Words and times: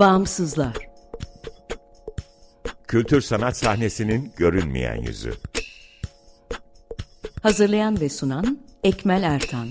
Bağımsızlar 0.00 0.76
Kültür 2.88 3.20
sanat 3.20 3.56
sahnesinin 3.56 4.32
görünmeyen 4.36 4.96
yüzü. 4.96 5.32
Hazırlayan 7.42 8.00
ve 8.00 8.08
sunan 8.08 8.58
Ekmel 8.84 9.22
Ertan 9.22 9.68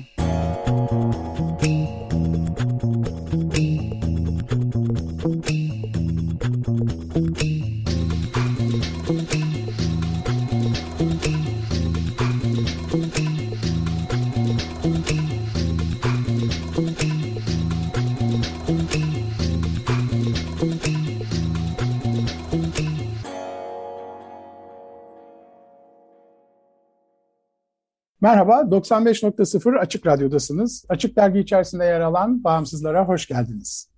Merhaba, 28.26 28.54
95.0 28.54 29.78
Açık 29.80 30.06
Radyo'dasınız. 30.06 30.86
Açık 30.90 31.16
Dergi 31.16 31.40
içerisinde 31.40 31.86
yer 31.86 32.02
alan 32.02 32.44
Bağımsızlara 32.44 33.08
hoş 33.08 33.28
geldiniz. 33.28 33.90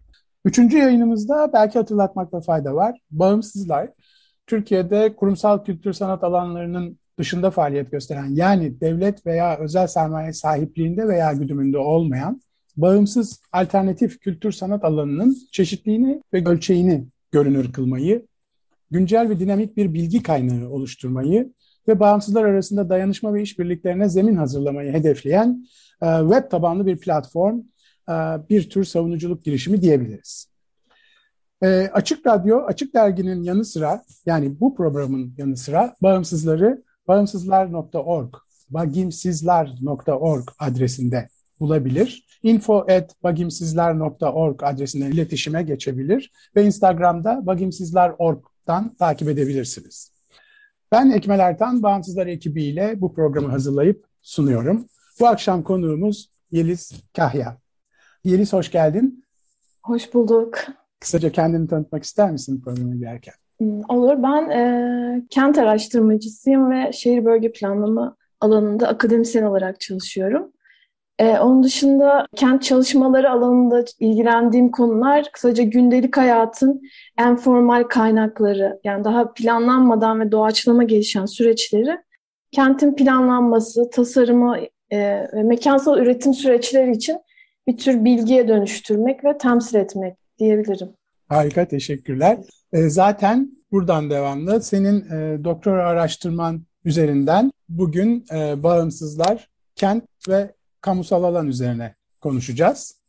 Üçüncü 0.46 0.78
yayınımızda 0.78 1.50
belki 1.54 1.80
hatırlatmakta 1.80 2.42
fayda 2.42 2.76
var. 2.76 3.00
Bağımsızlar, 3.12 3.90
Türkiye'de 4.48 5.16
kurumsal 5.16 5.64
kültür 5.64 5.94
sanat 5.94 6.24
alanlarının 6.24 7.00
dışında 7.20 7.52
faaliyet 7.52 7.92
gösteren, 7.92 8.36
yani 8.36 8.82
devlet 8.82 9.26
veya 9.26 9.58
özel 9.58 9.88
sermaye 9.88 10.34
sahipliğinde 10.34 11.08
veya 11.08 11.34
güdümünde 11.34 11.78
olmayan, 11.78 12.42
bağımsız 12.78 13.42
alternatif 13.52 14.20
kültür 14.20 14.52
sanat 14.52 14.84
alanının 14.84 15.38
çeşitliğini 15.52 16.22
ve 16.34 16.46
ölçeğini 16.46 17.08
görünür 17.32 17.74
kılmayı, 17.74 18.26
güncel 18.92 19.30
ve 19.30 19.40
dinamik 19.40 19.78
bir 19.78 19.94
bilgi 19.94 20.24
kaynağı 20.24 20.70
oluşturmayı 20.70 21.54
ve 21.88 22.00
bağımsızlar 22.00 22.44
arasında 22.44 22.90
dayanışma 22.90 23.34
ve 23.34 23.42
işbirliklerine 23.42 24.10
zemin 24.10 24.36
hazırlamayı 24.36 24.94
hedefleyen 24.94 25.68
e, 26.02 26.20
web 26.20 26.52
tabanlı 26.52 26.86
bir 26.86 26.98
platform, 26.98 27.60
e, 28.10 28.14
bir 28.50 28.70
tür 28.70 28.84
savunuculuk 28.84 29.44
girişimi 29.44 29.82
diyebiliriz. 29.82 30.50
E, 31.64 31.68
Açık 31.94 32.28
Radyo, 32.28 32.62
Açık 32.66 32.94
Dergi'nin 32.94 33.44
yanı 33.44 33.66
sıra, 33.66 34.04
yani 34.26 34.60
bu 34.60 34.76
programın 34.76 35.34
yanı 35.38 35.58
sıra 35.58 35.96
bağımsızları 36.02 36.84
bağımsızlar.org, 37.08 38.34
bagimsizler.org 38.70 40.50
adresinde 40.60 41.30
bulabilir. 41.60 42.28
info 42.44 42.78
at 42.78 43.24
bagimsizler.org 43.24 44.64
adresinden 44.64 45.12
iletişime 45.12 45.64
geçebilir 45.64 46.32
ve 46.56 46.66
Instagram'da 46.66 47.46
bagimsizler.org'dan 47.46 48.96
takip 48.96 49.30
edebilirsiniz. 49.30 50.17
Ben 50.92 51.10
Ekmel 51.10 51.40
Ertan, 51.40 51.84
Bağımsızlar 51.84 52.28
ekibiyle 52.28 53.02
bu 53.02 53.14
programı 53.14 53.48
hazırlayıp 53.48 54.06
sunuyorum. 54.22 54.86
Bu 55.20 55.28
akşam 55.28 55.64
konuğumuz 55.64 56.32
Yeliz 56.52 56.92
Kahya. 57.16 57.58
Yeliz 58.24 58.54
hoş 58.54 58.72
geldin. 58.72 59.24
Hoş 59.84 60.14
bulduk. 60.14 60.58
Kısaca 61.00 61.32
kendini 61.32 61.68
tanıtmak 61.68 62.04
ister 62.04 62.32
misin 62.32 62.62
programı 62.62 62.96
girerken? 62.96 63.34
Hmm, 63.58 63.82
olur. 63.90 64.24
Ben 64.24 64.50
e, 64.50 65.28
kent 65.30 65.58
araştırmacısıyım 65.58 66.72
ve 66.72 66.92
şehir 66.92 67.26
bölge 67.26 67.52
planlama 67.52 68.16
alanında 68.42 68.88
akademisyen 68.88 69.44
olarak 69.44 69.80
çalışıyorum. 69.80 70.52
Ee, 71.20 71.40
onun 71.40 71.64
dışında 71.64 72.28
kent 72.36 72.64
çalışmaları 72.64 73.32
alanında 73.32 73.86
ilgilendiğim 74.00 74.72
konular 74.72 75.26
kısaca 75.34 75.64
gündelik 75.64 76.18
hayatın 76.18 76.82
en 77.18 77.36
formal 77.36 77.84
kaynakları 77.84 78.80
yani 78.84 79.04
daha 79.04 79.34
planlanmadan 79.34 80.20
ve 80.20 80.32
doğaçlama 80.32 80.84
gelişen 80.84 81.26
süreçleri 81.26 81.98
kentin 82.52 82.96
planlanması, 82.96 83.90
tasarımı 83.90 84.58
e, 84.92 85.00
ve 85.34 85.44
mekansal 85.44 85.98
üretim 85.98 86.34
süreçleri 86.34 86.92
için 86.92 87.18
bir 87.68 87.78
tür 87.78 88.06
bilgiye 88.06 88.48
dönüştürmek 88.48 89.26
ve 89.26 89.38
temsil 89.38 89.76
etmek 89.76 90.18
diyebilirim. 90.40 90.90
Harika, 91.28 91.68
teşekkürler. 91.68 92.38
E, 92.74 92.90
zaten 92.90 93.52
buradan 93.72 94.10
devamlı 94.10 94.62
senin 94.62 95.02
e, 95.02 95.44
doktora 95.44 95.88
araştırman 95.88 96.62
üzerinden 96.86 97.52
bugün 97.70 98.26
e, 98.34 98.64
bağımsızlar, 98.64 99.50
kent 99.76 100.04
ve 100.30 100.57
kamusal 100.88 101.24
alan 101.24 101.48
üzerine 101.48 101.96
konuşacağız. 102.22 103.02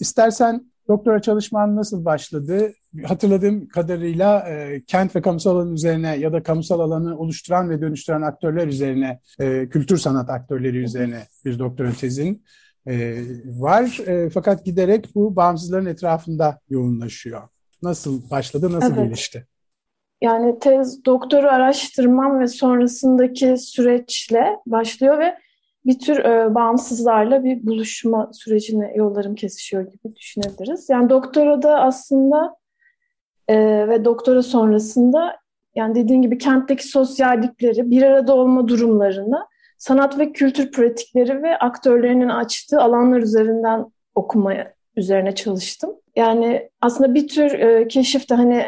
İstersen 0.00 0.72
doktora 0.88 1.22
çalışman 1.22 1.76
nasıl 1.76 2.04
başladı? 2.04 2.72
Hatırladığım 3.04 3.68
kadarıyla 3.68 4.48
e, 4.48 4.84
kent 4.86 5.16
ve 5.16 5.22
kamusal 5.22 5.56
alan 5.56 5.72
üzerine 5.72 6.16
ya 6.16 6.32
da 6.32 6.42
kamusal 6.42 6.80
alanı 6.80 7.18
oluşturan 7.18 7.70
ve 7.70 7.80
dönüştüren 7.80 8.22
aktörler 8.22 8.66
üzerine, 8.66 9.20
e, 9.40 9.68
kültür 9.68 9.98
sanat 9.98 10.30
aktörleri 10.30 10.76
üzerine 10.76 11.22
bir 11.44 11.58
doktora 11.58 11.92
tezin 11.92 12.44
e, 12.86 13.22
var. 13.44 13.98
E, 14.06 14.30
fakat 14.30 14.64
giderek 14.64 15.14
bu 15.14 15.36
bağımsızların 15.36 15.86
etrafında 15.86 16.60
yoğunlaşıyor. 16.70 17.42
Nasıl 17.82 18.30
başladı, 18.30 18.72
nasıl 18.72 18.94
evet. 18.94 19.04
gelişti? 19.04 19.46
Yani 20.22 20.58
tez 20.58 21.04
doktoru 21.04 21.48
araştırmam 21.48 22.40
ve 22.40 22.48
sonrasındaki 22.48 23.56
süreçle 23.58 24.56
başlıyor 24.66 25.18
ve 25.18 25.34
bir 25.88 25.98
tür 25.98 26.18
e, 26.18 26.54
bağımsızlarla 26.54 27.44
bir 27.44 27.66
buluşma 27.66 28.30
sürecine 28.32 28.92
yollarım 28.94 29.34
kesişiyor 29.34 29.82
gibi 29.82 30.16
düşünebiliriz. 30.16 30.88
Yani 30.90 31.10
doktora 31.10 31.62
da 31.62 31.80
aslında 31.80 32.56
e, 33.48 33.88
ve 33.88 34.04
doktora 34.04 34.42
sonrasında 34.42 35.36
yani 35.74 35.94
dediğin 35.94 36.22
gibi 36.22 36.38
kentteki 36.38 36.88
sosyallikleri, 36.88 37.90
bir 37.90 38.02
arada 38.02 38.34
olma 38.34 38.68
durumlarını, 38.68 39.46
sanat 39.78 40.18
ve 40.18 40.32
kültür 40.32 40.72
pratikleri 40.72 41.42
ve 41.42 41.58
aktörlerinin 41.58 42.28
açtığı 42.28 42.80
alanlar 42.80 43.18
üzerinden 43.18 43.86
okumaya 44.14 44.74
üzerine 44.96 45.34
çalıştım. 45.34 45.90
Yani 46.16 46.70
aslında 46.80 47.14
bir 47.14 47.28
tür 47.28 47.52
e, 47.52 47.88
keşifte 47.88 48.34
hani 48.34 48.64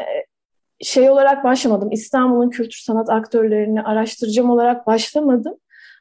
şey 0.82 1.10
olarak 1.10 1.44
başlamadım. 1.44 1.92
İstanbul'un 1.92 2.50
kültür 2.50 2.78
sanat 2.78 3.10
aktörlerini 3.10 3.82
araştıracağım 3.82 4.50
olarak 4.50 4.86
başlamadım. 4.86 5.54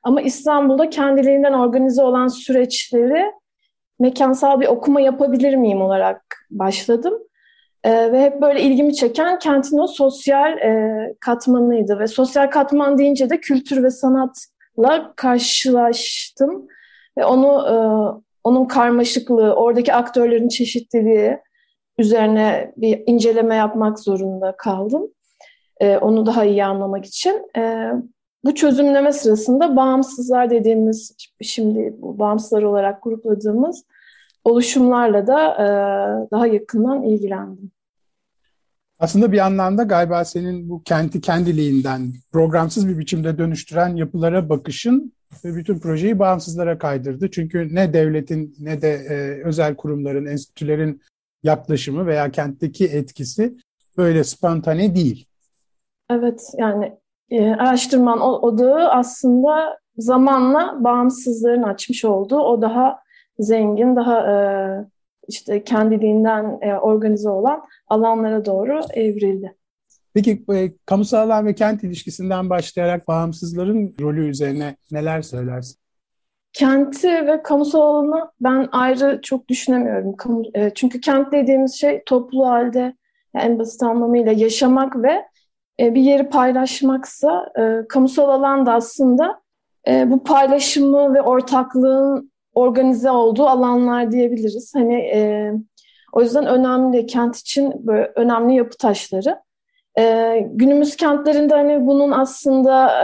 Ama 0.04 0.22
İstanbul'da 0.22 0.90
kendiliğinden 0.90 1.54
organize 1.54 2.04
olan 2.04 2.28
süreçleri 2.28 3.32
mekansal 4.00 4.60
bir 4.60 4.68
okuma 4.68 5.02
yapabilir 5.02 5.56
miyim 5.56 5.82
olarak 5.82 6.46
başladım. 6.52 7.14
E, 7.84 8.12
ve 8.12 8.22
hep 8.22 8.42
böyle 8.42 8.62
ilgimi 8.62 8.96
çeken 8.96 9.40
kentin 9.40 9.78
o 9.78 9.88
sosyal 9.88 10.58
e, 10.58 11.16
katmanıydı. 11.20 12.00
Ve 12.00 12.08
sosyal 12.08 12.50
katman 12.52 12.98
deyince 12.98 13.30
de 13.30 13.40
kültür 13.40 13.84
ve 13.84 13.90
sanatla 13.90 15.14
karşılaştım. 15.16 16.68
Ve 17.18 17.26
onu 17.26 17.68
e, 17.68 17.76
onun 18.44 18.66
karmaşıklığı, 18.66 19.54
oradaki 19.56 19.94
aktörlerin 19.94 20.48
çeşitliliği 20.48 21.38
üzerine 21.98 22.74
bir 22.78 23.04
inceleme 23.08 23.56
yapmak 23.56 24.00
zorunda 24.00 24.56
kaldım. 24.58 25.08
E, 25.80 25.98
onu 25.98 26.26
daha 26.26 26.46
iyi 26.46 26.66
anlamak 26.66 27.06
için. 27.06 27.48
E, 27.58 27.92
bu 28.44 28.56
çözümleme 28.56 29.12
sırasında 29.12 29.76
bağımsızlar 29.76 30.50
dediğimiz, 30.50 31.16
şimdi 31.42 31.96
bu 31.98 32.20
bağımsızlar 32.20 32.64
olarak 32.64 33.04
grupladığımız 33.04 33.84
oluşumlarla 34.44 35.28
da 35.28 35.54
e, 35.54 35.68
daha 36.32 36.48
yakından 36.48 37.04
ilgilendim. 37.04 37.72
Aslında 39.00 39.32
bir 39.32 39.40
anlamda 39.40 39.84
galiba 39.84 40.26
senin 40.26 40.70
bu 40.70 40.84
kenti 40.84 41.22
kendiliğinden 41.22 42.14
programsız 42.32 42.88
bir 42.88 42.98
biçimde 42.98 43.38
dönüştüren 43.38 43.96
yapılara 43.96 44.50
bakışın 44.50 45.14
ve 45.46 45.56
bütün 45.56 45.80
projeyi 45.80 46.20
bağımsızlara 46.20 46.78
kaydırdı. 46.78 47.32
Çünkü 47.32 47.76
ne 47.76 47.94
devletin 47.94 48.56
ne 48.60 48.82
de 48.82 48.90
e, 48.90 49.44
özel 49.46 49.76
kurumların, 49.76 50.26
enstitülerin 50.26 51.02
yaklaşımı 51.44 52.06
veya 52.06 52.32
kentteki 52.32 52.86
etkisi 52.86 53.58
böyle 53.98 54.24
spontane 54.24 54.96
değil. 54.96 55.26
Evet 56.10 56.42
yani 56.58 56.94
e, 57.32 57.52
araştırman 57.52 58.22
odağı 58.22 58.90
aslında 58.90 59.80
zamanla 59.98 60.84
bağımsızlığın 60.84 61.64
açmış 61.64 62.06
olduğu 62.06 62.40
o 62.40 62.62
daha 62.62 63.00
zengin, 63.40 63.96
daha 63.96 64.32
e, 64.32 64.36
işte 65.28 65.64
kendiliğinden 65.64 66.58
e, 66.62 66.74
organize 66.74 67.30
olan 67.30 67.62
alanlara 67.88 68.46
doğru 68.46 68.82
evrildi. 68.94 69.56
Peki 70.14 70.44
e, 70.54 70.72
kamusal 70.86 71.20
alan 71.20 71.46
ve 71.46 71.56
kent 71.56 71.84
ilişkisinden 71.84 72.50
başlayarak 72.50 73.08
bağımsızların 73.08 73.96
rolü 74.02 74.30
üzerine 74.30 74.76
neler 74.92 75.22
söylersin? 75.22 75.80
Kenti 76.54 77.28
ve 77.28 77.44
kamusal 77.44 77.82
alanı 77.82 78.32
ben 78.42 78.70
ayrı 78.72 79.20
çok 79.24 79.48
düşünemiyorum. 79.48 80.16
Kamu, 80.16 80.44
e, 80.54 80.72
çünkü 80.76 81.02
kent 81.02 81.32
dediğimiz 81.32 81.74
şey 81.74 82.04
toplu 82.06 82.48
halde 82.48 82.80
yani 83.36 83.46
en 83.46 83.60
basit 83.60 83.84
anlamıyla 83.84 84.32
yaşamak 84.32 85.04
ve 85.04 85.26
e, 85.80 85.96
bir 85.96 86.02
yeri 86.02 86.30
paylaşmaksa 86.30 87.52
e, 87.60 87.88
kamusal 87.88 88.30
alanda 88.30 88.74
aslında 88.74 89.42
e, 89.88 90.12
bu 90.12 90.24
paylaşımı 90.24 91.14
ve 91.14 91.22
ortaklığın 91.22 92.32
organize 92.54 93.12
olduğu 93.12 93.46
alanlar 93.46 94.12
diyebiliriz. 94.12 94.72
Hani 94.76 95.12
O 96.14 96.22
yüzden 96.22 96.46
önemli 96.46 97.06
kent 97.06 97.38
için 97.38 97.88
böyle 97.88 98.12
önemli 98.16 98.56
yapı 98.56 98.78
taşları. 98.78 99.40
Günümüz 100.52 100.96
kentlerinde 100.96 101.54
hani 101.54 101.88
bunun 101.88 102.12
aslında 102.12 103.04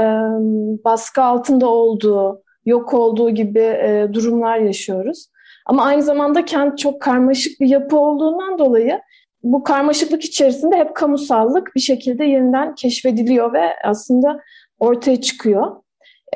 baskı 0.86 1.24
altında 1.24 1.68
olduğu, 1.68 2.44
yok 2.66 2.94
olduğu 2.94 3.30
gibi 3.30 3.80
durumlar 4.14 4.58
yaşıyoruz. 4.58 5.28
Ama 5.66 5.84
aynı 5.86 6.04
zamanda 6.04 6.46
kent 6.46 6.78
çok 6.78 7.02
karmaşık 7.02 7.60
bir 7.60 7.68
yapı 7.68 8.00
olduğundan 8.00 8.60
dolayı 8.60 9.02
bu 9.46 9.64
karmaşıklık 9.64 10.24
içerisinde 10.24 10.76
hep 10.76 10.96
kamusallık 10.96 11.76
bir 11.76 11.82
şekilde 11.82 12.26
yeniden 12.26 12.76
keşfediliyor 12.76 13.54
ve 13.54 13.64
aslında 13.84 14.40
ortaya 14.80 15.22
çıkıyor. 15.22 15.76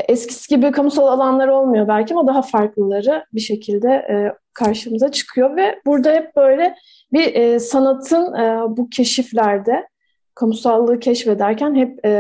Eskisi 0.08 0.56
gibi 0.56 0.72
kamusal 0.72 1.08
alanlar 1.08 1.48
olmuyor 1.48 1.88
belki 1.88 2.14
ama 2.14 2.28
daha 2.28 2.42
farklıları 2.42 3.26
bir 3.34 3.40
şekilde 3.40 3.90
e, 3.90 4.34
karşımıza 4.54 5.12
çıkıyor 5.12 5.56
ve 5.56 5.82
burada 5.86 6.12
hep 6.12 6.36
böyle 6.36 6.76
bir 7.14 7.36
e, 7.36 7.60
sanatın 7.60 8.34
e, 8.34 8.78
bu 8.78 8.90
keşiflerde 8.90 9.88
kamusallığı 10.36 11.00
keşfederken 11.00 11.76
hep 11.76 12.06
e, 12.06 12.12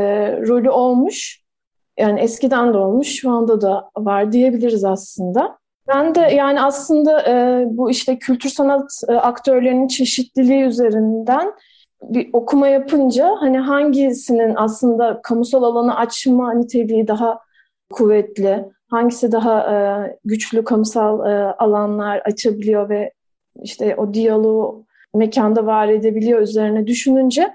rolü 0.47 0.69
olmuş. 0.69 1.44
Yani 2.00 2.19
eskiden 2.19 2.74
de 2.74 2.77
olmuş, 2.77 3.07
şu 3.07 3.31
anda 3.31 3.62
da 3.62 3.89
var 3.97 4.31
diyebiliriz 4.31 4.83
aslında. 4.83 5.58
Ben 5.89 6.15
de 6.15 6.19
yani 6.19 6.62
aslında 6.62 7.21
e, 7.27 7.65
bu 7.68 7.91
işte 7.91 8.19
kültür 8.19 8.50
sanat 8.50 8.91
e, 9.09 9.13
aktörlerinin 9.13 9.88
çeşitliliği 9.88 10.63
üzerinden 10.63 11.53
bir 12.01 12.30
okuma 12.33 12.68
yapınca 12.68 13.36
hani 13.39 13.57
hangisinin 13.57 14.53
aslında 14.56 15.19
kamusal 15.24 15.63
alanı 15.63 15.97
açma 15.97 16.53
niteliği 16.53 17.07
daha 17.07 17.39
kuvvetli, 17.91 18.65
hangisi 18.89 19.31
daha 19.31 19.74
e, 19.74 19.77
güçlü 20.25 20.63
kamusal 20.63 21.31
e, 21.31 21.53
alanlar 21.53 22.18
açabiliyor 22.18 22.89
ve 22.89 23.13
işte 23.63 23.95
o 23.95 24.13
diyaloğu 24.13 24.85
mekanda 25.15 25.65
var 25.65 25.88
edebiliyor 25.88 26.39
üzerine 26.39 26.88
düşününce 26.88 27.53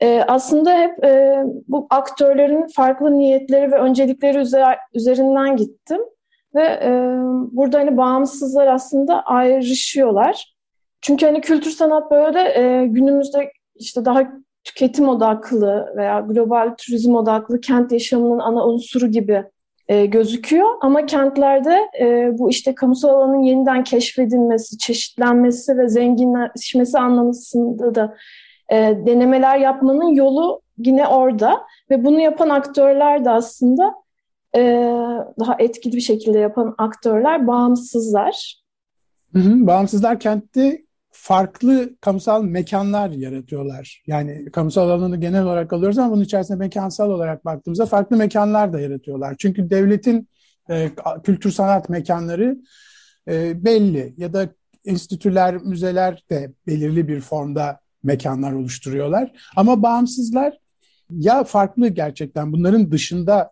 e, 0.00 0.24
aslında 0.28 0.78
hep 0.78 1.04
e, 1.04 1.42
bu 1.68 1.86
aktörlerin 1.90 2.66
farklı 2.66 3.18
niyetleri 3.18 3.72
ve 3.72 3.78
öncelikleri 3.78 4.38
üzer, 4.38 4.78
üzerinden 4.94 5.56
gittim. 5.56 6.00
Ve 6.54 6.62
e, 6.62 6.90
burada 7.52 7.78
hani 7.78 7.96
bağımsızlar 7.96 8.66
aslında 8.66 9.22
ayrışıyorlar. 9.22 10.54
Çünkü 11.00 11.26
hani 11.26 11.40
kültür 11.40 11.70
sanat 11.70 12.10
böyle 12.10 12.40
e, 12.40 12.86
günümüzde 12.86 13.52
işte 13.74 14.04
daha 14.04 14.22
tüketim 14.64 15.08
odaklı 15.08 15.92
veya 15.96 16.20
global 16.20 16.74
turizm 16.78 17.14
odaklı 17.14 17.60
kent 17.60 17.92
yaşamının 17.92 18.38
ana 18.38 18.66
unsuru 18.66 19.06
gibi 19.06 19.44
e, 19.88 20.06
gözüküyor. 20.06 20.68
Ama 20.80 21.06
kentlerde 21.06 21.88
e, 22.00 22.38
bu 22.38 22.50
işte 22.50 22.74
kamusal 22.74 23.08
alanın 23.08 23.42
yeniden 23.42 23.84
keşfedilmesi, 23.84 24.78
çeşitlenmesi 24.78 25.78
ve 25.78 25.88
zenginleşmesi 25.88 26.98
anlamında 26.98 27.94
da 27.94 28.14
e, 28.68 28.76
denemeler 29.06 29.58
yapmanın 29.58 30.14
yolu 30.14 30.60
yine 30.78 31.06
orada. 31.08 31.60
Ve 31.90 32.04
bunu 32.04 32.20
yapan 32.20 32.48
aktörler 32.48 33.24
de 33.24 33.30
aslında 33.30 33.94
e, 34.56 34.60
daha 35.40 35.56
etkili 35.58 35.96
bir 35.96 36.00
şekilde 36.00 36.38
yapan 36.38 36.74
aktörler 36.78 37.46
bağımsızlar. 37.46 38.62
Hı 39.32 39.38
hı, 39.38 39.66
bağımsızlar 39.66 40.20
kentte 40.20 40.80
farklı 41.10 41.96
kamusal 42.00 42.42
mekanlar 42.42 43.10
yaratıyorlar. 43.10 44.02
Yani 44.06 44.50
kamusal 44.52 44.90
alanı 44.90 45.20
genel 45.20 45.44
olarak 45.44 45.72
alıyoruz 45.72 45.98
ama 45.98 46.12
bunun 46.12 46.24
içerisinde 46.24 46.58
mekansal 46.58 47.10
olarak 47.10 47.44
baktığımızda 47.44 47.86
farklı 47.86 48.16
mekanlar 48.16 48.72
da 48.72 48.80
yaratıyorlar. 48.80 49.34
Çünkü 49.38 49.70
devletin 49.70 50.28
e, 50.70 50.90
kültür 51.24 51.50
sanat 51.50 51.88
mekanları 51.88 52.58
e, 53.28 53.64
belli 53.64 54.14
ya 54.16 54.32
da 54.32 54.48
enstitüler, 54.84 55.56
müzeler 55.56 56.24
de 56.30 56.52
belirli 56.66 57.08
bir 57.08 57.20
formda 57.20 57.80
mekanlar 58.02 58.52
oluşturuyorlar. 58.52 59.32
Ama 59.56 59.82
bağımsızlar 59.82 60.58
ya 61.10 61.44
farklı 61.44 61.88
gerçekten 61.88 62.52
bunların 62.52 62.90
dışında 62.90 63.50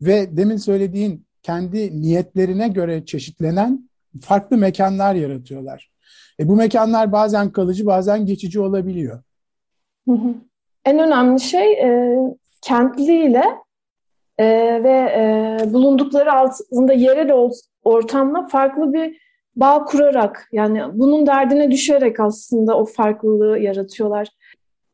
ve 0.00 0.36
demin 0.36 0.56
söylediğin 0.56 1.26
kendi 1.42 2.02
niyetlerine 2.02 2.68
göre 2.68 3.04
çeşitlenen 3.04 3.90
farklı 4.20 4.56
mekanlar 4.56 5.14
yaratıyorlar. 5.14 5.90
E 6.40 6.48
bu 6.48 6.56
mekanlar 6.56 7.12
bazen 7.12 7.52
kalıcı 7.52 7.86
bazen 7.86 8.26
geçici 8.26 8.60
olabiliyor. 8.60 9.22
En 10.84 10.98
önemli 10.98 11.40
şey 11.40 11.72
e, 11.72 12.16
kentliyle 12.62 13.44
e, 14.38 14.46
ve 14.84 14.90
e, 14.90 15.72
bulundukları 15.72 16.32
altında 16.32 16.92
yerel 16.92 17.32
ortamla 17.82 18.48
farklı 18.48 18.92
bir 18.92 19.26
bağ 19.56 19.84
kurarak 19.84 20.48
yani 20.52 20.82
bunun 20.92 21.26
derdine 21.26 21.70
düşerek 21.70 22.20
aslında 22.20 22.78
o 22.78 22.84
farklılığı 22.84 23.58
yaratıyorlar. 23.58 24.28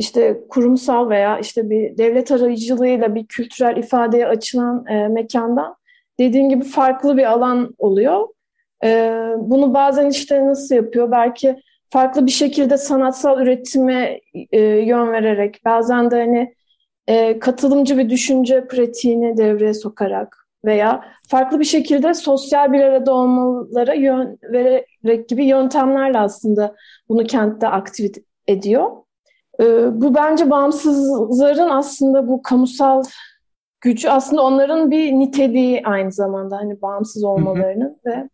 İşte 0.02 0.40
kurumsal 0.48 1.10
veya 1.10 1.38
işte 1.38 1.70
bir 1.70 1.98
devlet 1.98 2.30
arayıcılığıyla 2.30 3.14
bir 3.14 3.26
kültürel 3.26 3.76
ifadeye 3.76 4.26
açılan 4.26 4.86
e, 4.86 5.08
mekandan 5.08 5.76
dediğin 6.18 6.48
gibi 6.48 6.64
farklı 6.64 7.16
bir 7.16 7.24
alan 7.32 7.74
oluyor. 7.78 8.28
E, 8.84 9.14
bunu 9.38 9.74
bazen 9.74 10.10
işte 10.10 10.46
nasıl 10.46 10.74
yapıyor? 10.74 11.10
Belki 11.10 11.56
farklı 11.90 12.26
bir 12.26 12.30
şekilde 12.30 12.76
sanatsal 12.76 13.40
üretime 13.40 14.20
e, 14.52 14.60
yön 14.60 15.12
vererek, 15.12 15.64
bazen 15.64 16.10
de 16.10 16.20
hani 16.20 16.54
e, 17.06 17.38
katılımcı 17.38 17.98
bir 17.98 18.10
düşünce 18.10 18.66
pratiğini 18.66 19.36
devreye 19.36 19.74
sokarak 19.74 20.48
veya 20.64 21.04
farklı 21.28 21.60
bir 21.60 21.64
şekilde 21.64 22.14
sosyal 22.14 22.72
bir 22.72 22.80
arada 22.80 23.14
olmalara 23.14 23.94
yön 23.94 24.38
vererek 24.42 25.28
gibi 25.28 25.44
yöntemlerle 25.44 26.18
aslında 26.18 26.76
bunu 27.08 27.24
kentte 27.24 27.68
aktif 27.68 28.14
ediyor. 28.46 29.01
Ee, 29.62 30.00
bu 30.00 30.14
bence 30.14 30.50
bağımsızların 30.50 31.68
aslında 31.68 32.28
bu 32.28 32.42
kamusal 32.42 33.02
gücü 33.80 34.08
aslında 34.08 34.42
onların 34.42 34.90
bir 34.90 35.12
niteliği 35.12 35.82
aynı 35.84 36.12
zamanda 36.12 36.56
hani 36.56 36.82
bağımsız 36.82 37.24
olmalarının 37.24 37.96
ve 38.06 38.28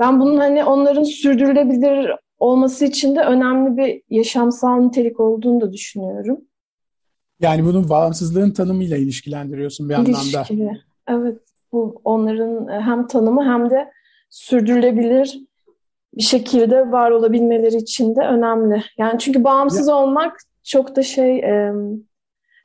ben 0.00 0.20
bunun 0.20 0.36
hani 0.36 0.64
onların 0.64 1.02
sürdürülebilir 1.02 2.10
olması 2.38 2.84
için 2.84 3.16
de 3.16 3.20
önemli 3.20 3.76
bir 3.76 4.02
yaşamsal 4.10 4.76
nitelik 4.80 5.20
olduğunu 5.20 5.60
da 5.60 5.72
düşünüyorum. 5.72 6.40
Yani 7.40 7.64
bunun 7.64 7.88
bağımsızlığın 7.88 8.50
tanımıyla 8.50 8.96
ilişkilendiriyorsun 8.96 9.88
bir 9.88 9.94
İlişkili. 9.94 10.62
anlamda. 10.62 10.80
Evet. 11.08 11.38
Bu 11.72 12.00
onların 12.04 12.80
hem 12.80 13.06
tanımı 13.06 13.44
hem 13.44 13.70
de 13.70 13.90
sürdürülebilir 14.30 15.40
bir 16.16 16.22
şekilde 16.22 16.92
var 16.92 17.10
olabilmeleri 17.10 17.76
için 17.76 18.16
de 18.16 18.20
önemli. 18.20 18.82
Yani 18.98 19.18
çünkü 19.18 19.44
bağımsız 19.44 19.88
ya. 19.88 19.94
olmak 19.94 20.36
çok 20.62 20.96
da 20.96 21.02
şey 21.02 21.38
e, 21.38 21.72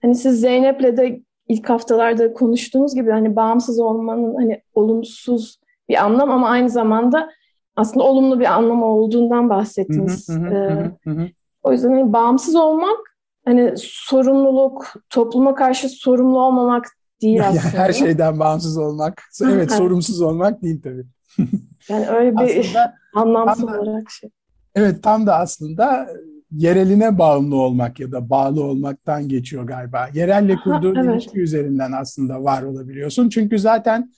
hani 0.02 0.16
siz 0.16 0.40
Zeynep'le 0.40 0.98
de 0.98 1.22
ilk 1.48 1.70
haftalarda 1.70 2.34
konuştuğunuz 2.34 2.96
gibi 2.96 3.12
hani 3.12 3.36
bağımsız 3.36 3.80
olmanın 3.80 4.36
hani 4.36 4.62
olumsuz 4.74 5.60
bir 5.90 6.04
anlam 6.04 6.32
ama 6.32 6.50
aynı 6.50 6.70
zamanda 6.70 7.30
aslında 7.76 8.04
olumlu 8.04 8.40
bir 8.40 8.46
anlamı 8.46 8.86
olduğundan 8.86 9.50
bahsettiniz. 9.50 10.30
ee, 10.30 10.92
o 11.64 11.72
yüzden 11.72 11.90
hani 11.90 12.14
bağımsız 12.14 12.56
olmak 12.56 12.98
hani 13.46 13.74
sorumluluk, 13.78 14.94
topluma 15.10 15.56
karşı 15.56 15.90
sorumlu 15.90 16.40
olmamak 16.40 16.88
değil 17.22 17.48
aslında. 17.48 17.62
Yani 17.64 17.78
her 17.78 17.94
şeyden 17.94 18.40
bağımsız 18.40 18.78
olmak, 18.78 19.24
evet 19.44 19.72
sorumsuz 19.72 20.22
olmak 20.22 20.62
değil 20.62 20.82
tabii. 20.82 21.06
Yani 21.90 22.08
öyle 22.08 22.38
bir 22.38 22.60
aslında, 22.60 22.96
anlamsız 23.16 23.68
da, 23.68 23.82
olarak 23.82 24.12
şey. 24.12 24.30
Evet 24.76 25.04
tam 25.04 25.28
da 25.28 25.36
aslında 25.36 26.10
yereline 26.52 27.18
bağımlı 27.18 27.56
olmak 27.56 28.00
ya 28.00 28.12
da 28.12 28.30
bağlı 28.30 28.64
olmaktan 28.64 29.30
geçiyor 29.30 29.64
galiba. 29.64 30.10
Yerelle 30.14 30.56
kurduğun 30.56 30.96
evet. 30.96 31.14
ilişki 31.14 31.40
üzerinden 31.40 31.92
aslında 31.92 32.44
var 32.44 32.64
olabiliyorsun. 32.64 33.30
Çünkü 33.30 33.60
zaten 33.60 34.14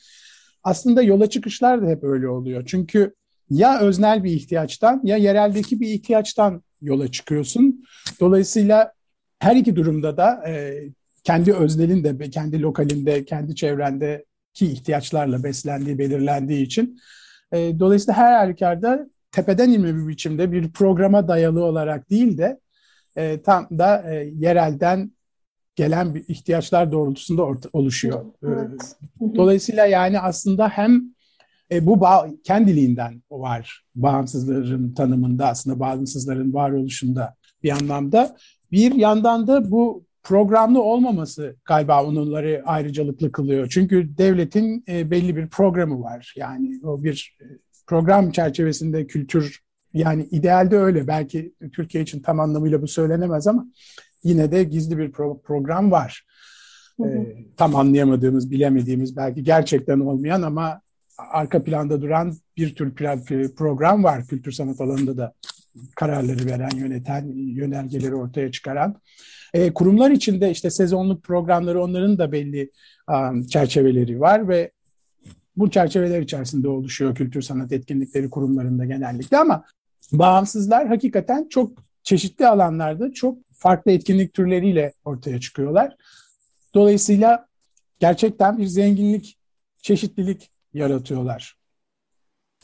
aslında 0.64 1.02
yola 1.02 1.30
çıkışlar 1.30 1.82
da 1.82 1.88
hep 1.88 2.04
öyle 2.04 2.30
oluyor. 2.30 2.64
Çünkü 2.66 3.16
ya 3.50 3.80
öznel 3.80 4.24
bir 4.24 4.32
ihtiyaçtan 4.32 5.02
ya 5.04 5.18
yereldeki 5.18 5.80
bir 5.80 5.88
ihtiyaçtan 5.88 6.64
yola 6.82 7.08
çıkıyorsun. 7.08 7.84
Dolayısıyla 8.20 8.94
her 9.40 9.56
iki 9.56 9.76
durumda 9.76 10.18
da 10.18 10.44
e, 10.48 10.84
kendi 11.24 11.54
öznelinde, 11.54 12.30
kendi 12.30 12.62
lokalinde, 12.62 13.26
kendi 13.26 13.56
çevrendeki 13.56 14.31
ihtiyaçlarla 14.60 15.44
beslendiği, 15.44 15.98
belirlendiği 15.98 16.66
için 16.66 17.00
e, 17.52 17.80
dolayısıyla 17.80 18.14
her 18.14 18.34
halükarda 18.34 19.10
tepeden 19.32 19.70
inme 19.70 19.96
bir 19.96 20.08
biçimde 20.08 20.52
bir 20.52 20.72
programa 20.72 21.28
dayalı 21.28 21.64
olarak 21.64 22.10
değil 22.10 22.38
de 22.38 22.60
e, 23.16 23.42
tam 23.42 23.68
da 23.72 24.14
e, 24.14 24.32
yerelden 24.40 25.12
gelen 25.76 26.16
bir 26.16 26.26
ihtiyaçlar 26.28 26.92
doğrultusunda 26.92 27.44
orta, 27.44 27.70
oluşuyor. 27.74 28.26
Evet. 28.44 28.96
Dolayısıyla 29.36 29.86
yani 29.86 30.20
aslında 30.20 30.70
hem 30.70 31.04
e, 31.72 31.86
bu 31.86 32.02
bağ, 32.02 32.30
kendiliğinden 32.44 33.24
var 33.32 33.86
bağımsızların 33.96 34.94
tanımında 34.94 35.48
aslında 35.48 35.80
bağımsızların 35.80 36.54
varoluşunda 36.54 37.36
bir 37.64 37.72
anlamda. 37.72 38.38
Bir 38.72 38.96
yandan 38.96 39.48
da 39.48 39.72
bu 39.72 40.06
programlı 40.24 40.82
olmaması 40.82 41.56
galiba 41.66 42.06
onları 42.06 42.62
ayrıcalıklı 42.66 43.32
kılıyor. 43.32 43.68
Çünkü 43.70 44.18
devletin 44.18 44.84
e, 44.88 45.12
belli 45.12 45.36
bir 45.36 45.48
programı 45.48 46.02
var. 46.02 46.34
Yani 46.38 46.80
o 46.84 47.04
bir 47.04 47.38
e, 47.42 47.46
program 47.88 48.32
çerçevesinde 48.32 49.08
kültür 49.08 49.62
Yani 49.94 50.28
idealde 50.32 50.78
öyle. 50.78 51.08
Belki 51.08 51.54
Türkiye 51.74 52.04
için 52.04 52.22
tam 52.22 52.40
anlamıyla 52.40 52.82
bu 52.82 52.88
söylenemez 52.88 53.48
ama 53.48 53.68
yine 54.24 54.52
de 54.52 54.64
gizli 54.64 54.98
bir 54.98 55.12
pro- 55.12 55.42
program 55.42 55.92
var. 55.92 56.26
Hı 56.98 57.04
hı. 57.04 57.08
Ee, 57.08 57.46
tam 57.58 57.76
anlayamadığımız, 57.76 58.52
bilemediğimiz, 58.52 59.16
belki 59.16 59.44
gerçekten 59.44 60.00
olmayan 60.00 60.42
ama 60.42 60.82
arka 61.18 61.64
planda 61.64 62.02
duran 62.02 62.34
bir 62.58 62.76
tür 62.76 62.96
program 63.56 64.04
var 64.04 64.26
kültür 64.26 64.52
sanat 64.52 64.82
alanında 64.82 65.18
da 65.18 65.34
kararları 65.96 66.46
veren, 66.46 66.78
yöneten, 66.78 67.32
yönergeleri 67.36 68.16
ortaya 68.16 68.52
çıkaran. 68.52 68.96
E, 69.54 69.74
kurumlar 69.74 70.12
içinde 70.12 70.52
işte 70.52 70.70
sezonluk 70.70 71.24
programları 71.24 71.84
onların 71.84 72.18
da 72.18 72.32
belli 72.32 72.72
um, 73.10 73.44
çerçeveleri 73.44 74.20
var 74.20 74.48
ve 74.48 74.72
bu 75.58 75.70
çerçeveler 75.70 76.22
içerisinde 76.22 76.68
oluşuyor 76.68 77.16
kültür 77.16 77.42
sanat 77.42 77.72
etkinlikleri 77.72 78.30
kurumlarında 78.30 78.86
genellikle 78.86 79.38
ama 79.38 79.64
bağımsızlar 80.12 80.88
hakikaten 80.88 81.48
çok 81.50 81.72
çeşitli 82.04 82.48
alanlarda 82.48 83.14
çok 83.14 83.38
farklı 83.54 83.92
etkinlik 83.92 84.34
türleriyle 84.34 84.94
ortaya 85.06 85.40
çıkıyorlar. 85.40 85.96
Dolayısıyla 86.74 87.48
gerçekten 88.00 88.58
bir 88.58 88.66
zenginlik, 88.66 89.38
çeşitlilik 89.78 90.52
yaratıyorlar. 90.74 91.58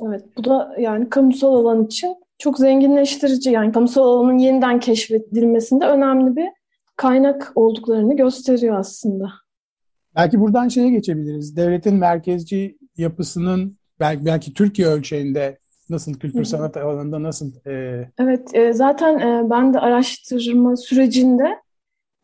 Evet, 0.01 0.25
bu 0.37 0.43
da 0.43 0.75
yani 0.79 1.09
kamusal 1.09 1.53
alan 1.53 1.85
için 1.85 2.15
çok 2.37 2.57
zenginleştirici. 2.57 3.51
Yani 3.51 3.71
kamusal 3.71 4.03
alanın 4.03 4.37
yeniden 4.37 4.79
keşfedilmesinde 4.79 5.85
önemli 5.85 6.35
bir 6.35 6.49
kaynak 6.97 7.51
olduklarını 7.55 8.15
gösteriyor 8.15 8.79
aslında. 8.79 9.29
Belki 10.15 10.39
buradan 10.39 10.67
şeye 10.67 10.89
geçebiliriz. 10.89 11.57
Devletin 11.57 11.95
merkezci 11.95 12.77
yapısının 12.97 13.77
belki, 13.99 14.25
belki 14.25 14.53
Türkiye 14.53 14.87
ölçeğinde 14.87 15.57
nasıl 15.89 16.13
kültür 16.13 16.43
sanat 16.43 16.77
alanında 16.77 17.23
nasıl? 17.23 17.51
E... 17.67 18.05
Evet, 18.19 18.55
e, 18.55 18.73
zaten 18.73 19.19
e, 19.19 19.49
ben 19.49 19.73
de 19.73 19.79
araştırma 19.79 20.75
sürecinde 20.75 21.61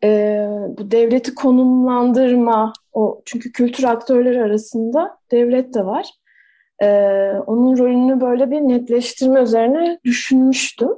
e, 0.04 0.38
bu 0.78 0.90
devleti 0.90 1.34
konumlandırma, 1.34 2.72
o 2.92 3.22
çünkü 3.24 3.52
kültür 3.52 3.84
aktörleri 3.84 4.42
arasında 4.42 5.18
devlet 5.30 5.74
de 5.74 5.84
var. 5.84 6.06
E, 6.82 6.88
onun 7.46 7.78
rolünü 7.78 8.20
böyle 8.20 8.50
bir 8.50 8.60
netleştirme 8.60 9.42
üzerine 9.42 9.98
düşünmüştüm. 10.04 10.90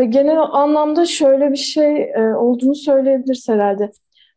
Ve 0.00 0.04
genel 0.04 0.38
anlamda 0.40 1.06
şöyle 1.06 1.50
bir 1.50 1.56
şey 1.56 2.02
e, 2.02 2.34
olduğunu 2.36 2.74
söyleyebiliriz 2.74 3.48
herhalde. 3.48 3.90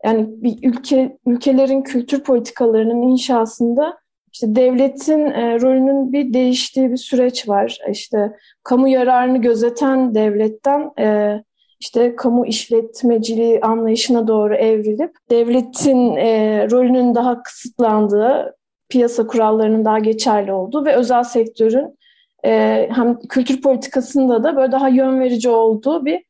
Yani 0.05 0.27
bir 0.29 0.70
ülke 0.70 1.17
ülkelerin 1.25 1.82
kültür 1.82 2.24
politikalarının 2.24 3.01
inşasında 3.01 3.98
işte 4.34 4.55
devletin 4.55 5.25
e, 5.25 5.62
rolünün 5.62 6.13
bir 6.13 6.34
değiştiği 6.34 6.91
bir 6.91 6.98
süreç 6.98 7.50
var. 7.50 7.79
İşte 7.91 8.32
kamu 8.63 8.88
yararını 8.88 9.41
gözeten 9.41 10.15
devletten 10.15 10.91
e, 11.00 11.38
işte 11.79 12.15
kamu 12.15 12.46
işletmeciliği 12.46 13.62
anlayışına 13.62 14.27
doğru 14.27 14.55
evrilip 14.55 15.12
devletin 15.32 16.15
e, 16.15 16.67
rolünün 16.72 17.15
daha 17.15 17.43
kısıtlandığı, 17.43 18.55
piyasa 18.89 19.27
kurallarının 19.27 19.86
daha 19.86 20.00
geçerli 20.00 20.53
olduğu 20.53 20.86
ve 20.86 20.96
özel 20.96 21.24
sektörün 21.24 21.98
e, 22.45 22.89
hem 22.95 23.19
kültür 23.19 23.62
politikasında 23.62 24.43
da 24.43 24.55
böyle 24.55 24.71
daha 24.71 24.89
yön 24.89 25.19
verici 25.19 25.50
olduğu 25.50 26.05
bir 26.05 26.23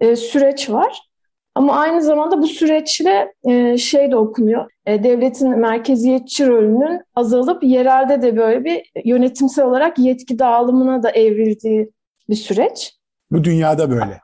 e, 0.00 0.16
süreç 0.16 0.70
var. 0.70 1.08
Ama 1.54 1.76
aynı 1.76 2.02
zamanda 2.02 2.42
bu 2.42 2.46
süreçle 2.46 3.32
e, 3.48 3.78
şey 3.78 4.10
de 4.10 4.16
okunuyor. 4.16 4.70
E, 4.86 5.02
devletin 5.02 5.58
merkeziyetçi 5.58 6.46
rolünün 6.46 7.00
azalıp 7.14 7.62
yerelde 7.62 8.22
de 8.22 8.36
böyle 8.36 8.64
bir 8.64 8.90
yönetimsel 9.04 9.64
olarak 9.64 9.98
yetki 9.98 10.38
dağılımına 10.38 11.02
da 11.02 11.10
evrildiği 11.10 11.90
bir 12.28 12.34
süreç. 12.34 12.94
Bu 13.30 13.44
dünyada 13.44 13.90
böyle. 13.90 14.20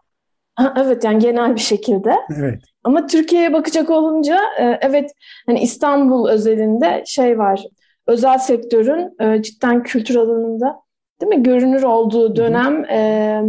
Ha, 0.55 0.75
evet 0.77 1.05
yani 1.05 1.19
genel 1.19 1.55
bir 1.55 1.61
şekilde. 1.61 2.15
Evet. 2.39 2.63
Ama 2.85 3.07
Türkiye'ye 3.07 3.53
bakacak 3.53 3.91
olunca 3.91 4.39
e, 4.59 4.79
evet 4.81 5.11
hani 5.47 5.61
İstanbul 5.61 6.29
özelinde 6.29 7.03
şey 7.07 7.39
var. 7.39 7.65
Özel 8.07 8.39
sektörün 8.39 9.17
e, 9.21 9.43
cidden 9.43 9.83
kültür 9.83 10.17
alanında 10.17 10.84
değil 11.21 11.37
mi 11.37 11.43
görünür 11.43 11.83
olduğu 11.83 12.37
dönem 12.37 12.85
e, 12.85 13.43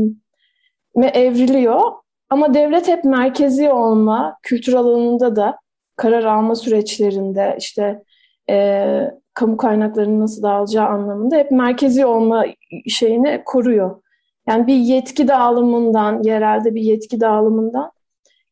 evriliyor. 1.14 1.82
Ama 2.30 2.54
devlet 2.54 2.88
hep 2.88 3.04
merkezi 3.04 3.70
olma, 3.70 4.38
kültür 4.44 4.74
alanında 4.74 5.36
da 5.36 5.60
karar 5.96 6.24
alma 6.24 6.56
süreçlerinde 6.56 7.56
işte 7.60 8.04
e, 8.50 9.12
kamu 9.34 9.58
kaynaklarının 9.58 10.20
nasıl 10.20 10.44
dağılacağı 10.44 10.88
anlamında 10.88 11.36
hep 11.36 11.52
merkezi 11.52 12.06
olma 12.06 12.46
şeyini 12.88 13.42
koruyor. 13.46 14.02
Yani 14.48 14.68
bir 14.68 14.76
yetki 14.76 15.28
dağılımından, 15.28 16.24
yerelde 16.24 16.76
bir 16.76 16.82
yetki 16.82 17.22
dağılımından 17.22 17.92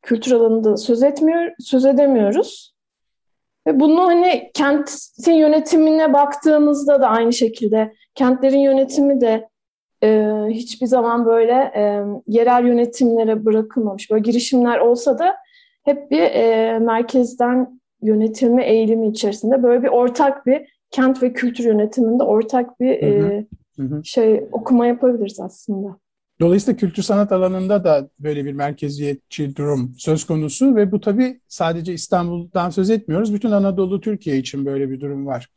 kültür 0.01 0.31
alanında 0.31 0.77
söz 0.77 1.03
etmiyor, 1.03 1.51
söz 1.59 1.85
edemiyoruz. 1.85 2.72
Ve 3.67 3.79
bunu 3.79 4.07
hani 4.07 4.51
kentin 4.53 5.33
yönetimine 5.33 6.13
baktığımızda 6.13 7.01
da 7.01 7.07
aynı 7.07 7.33
şekilde 7.33 7.93
kentlerin 8.15 8.59
yönetimi 8.59 9.21
de 9.21 9.49
e, 10.03 10.31
hiçbir 10.49 10.85
zaman 10.85 11.25
böyle 11.25 11.71
e, 11.75 12.03
yerel 12.27 12.65
yönetimlere 12.65 13.45
bırakılmamış. 13.45 14.11
Böyle 14.11 14.21
girişimler 14.21 14.79
olsa 14.79 15.19
da 15.19 15.35
hep 15.83 16.11
bir 16.11 16.21
e, 16.21 16.79
merkezden 16.79 17.81
yönetilme 18.01 18.65
eğilimi 18.65 19.07
içerisinde 19.07 19.63
böyle 19.63 19.83
bir 19.83 19.87
ortak 19.87 20.45
bir 20.45 20.73
kent 20.91 21.23
ve 21.23 21.33
kültür 21.33 21.63
yönetiminde 21.63 22.23
ortak 22.23 22.79
bir 22.79 23.01
hı 23.01 23.05
hı. 23.05 23.33
E, 23.33 23.45
hı 23.77 24.01
şey 24.03 24.43
okuma 24.51 24.87
yapabiliriz 24.87 25.39
aslında. 25.39 26.02
Dolayısıyla 26.41 26.77
kültür 26.77 27.03
sanat 27.03 27.31
alanında 27.31 27.83
da 27.83 28.09
böyle 28.19 28.45
bir 28.45 28.53
merkeziyetçi 28.53 29.55
durum 29.55 29.95
söz 29.97 30.25
konusu 30.25 30.75
ve 30.75 30.91
bu 30.91 31.01
tabii 31.01 31.41
sadece 31.47 31.93
İstanbul'dan 31.93 32.69
söz 32.69 32.89
etmiyoruz. 32.89 33.33
Bütün 33.33 33.51
Anadolu 33.51 34.01
Türkiye 34.01 34.37
için 34.37 34.65
böyle 34.65 34.89
bir 34.89 35.01
durum 35.01 35.25
var. 35.25 35.49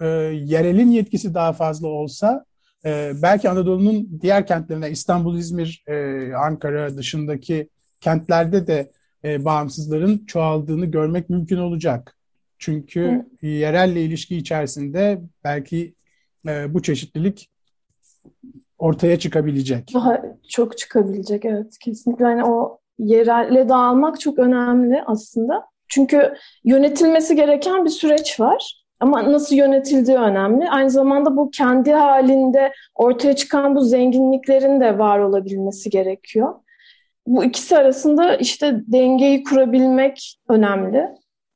Ee, 0.00 0.06
yerelin 0.44 0.90
yetkisi 0.90 1.34
daha 1.34 1.52
fazla 1.52 1.88
olsa 1.88 2.44
e, 2.84 3.12
belki 3.22 3.50
Anadolu'nun 3.50 4.20
diğer 4.22 4.46
kentlerine 4.46 4.90
İstanbul, 4.90 5.38
İzmir, 5.38 5.84
e, 5.86 6.34
Ankara 6.34 6.96
dışındaki 6.96 7.68
kentlerde 8.00 8.66
de 8.66 8.90
e, 9.24 9.44
bağımsızların 9.44 10.24
çoğaldığını 10.26 10.86
görmek 10.86 11.30
mümkün 11.30 11.56
olacak. 11.56 12.16
Çünkü 12.58 13.24
Hı. 13.40 13.46
yerelle 13.46 14.04
ilişki 14.04 14.36
içerisinde 14.36 15.22
belki 15.44 15.94
e, 16.48 16.74
bu 16.74 16.82
çeşitlilik 16.82 17.50
ortaya 18.82 19.18
çıkabilecek. 19.18 19.94
Daha 19.94 20.22
çok 20.48 20.78
çıkabilecek 20.78 21.44
evet 21.44 21.78
kesinlikle. 21.80 22.24
Yani 22.24 22.44
o 22.44 22.78
yerelle 22.98 23.68
dağılmak 23.68 24.20
çok 24.20 24.38
önemli 24.38 25.02
aslında. 25.06 25.64
Çünkü 25.88 26.34
yönetilmesi 26.64 27.36
gereken 27.36 27.84
bir 27.84 27.90
süreç 27.90 28.40
var. 28.40 28.82
Ama 29.00 29.32
nasıl 29.32 29.56
yönetildiği 29.56 30.16
önemli. 30.16 30.70
Aynı 30.70 30.90
zamanda 30.90 31.36
bu 31.36 31.50
kendi 31.50 31.92
halinde 31.92 32.72
ortaya 32.94 33.36
çıkan 33.36 33.74
bu 33.76 33.80
zenginliklerin 33.80 34.80
de 34.80 34.98
var 34.98 35.18
olabilmesi 35.18 35.90
gerekiyor. 35.90 36.54
Bu 37.26 37.44
ikisi 37.44 37.76
arasında 37.76 38.36
işte 38.36 38.80
dengeyi 38.86 39.44
kurabilmek 39.44 40.38
önemli 40.48 41.08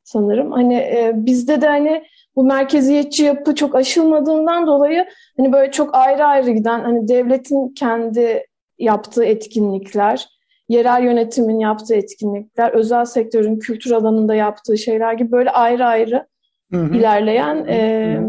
sanırım. 0.05 0.53
Hani 0.53 0.75
e, 0.75 1.13
bizde 1.15 1.61
de 1.61 1.67
hani 1.67 2.05
bu 2.37 2.45
merkeziyetçi 2.45 3.25
yapı 3.25 3.55
çok 3.55 3.75
aşılmadığından 3.75 4.67
dolayı 4.67 5.07
hani 5.37 5.53
böyle 5.53 5.73
çok 5.73 5.95
ayrı 5.95 6.25
ayrı 6.25 6.51
giden 6.51 6.81
hani 6.81 7.09
devletin 7.09 7.75
kendi 7.75 8.47
yaptığı 8.79 9.25
etkinlikler, 9.25 10.29
yerel 10.69 11.03
yönetimin 11.05 11.59
yaptığı 11.59 11.95
etkinlikler, 11.95 12.71
özel 12.71 13.05
sektörün 13.05 13.59
kültür 13.59 13.91
alanında 13.91 14.35
yaptığı 14.35 14.79
şeyler 14.79 15.13
gibi 15.13 15.33
böyle 15.33 15.51
ayrı 15.51 15.87
ayrı 15.87 16.27
hı 16.73 16.77
hı. 16.77 16.97
ilerleyen 16.97 17.67
e, 17.69 18.21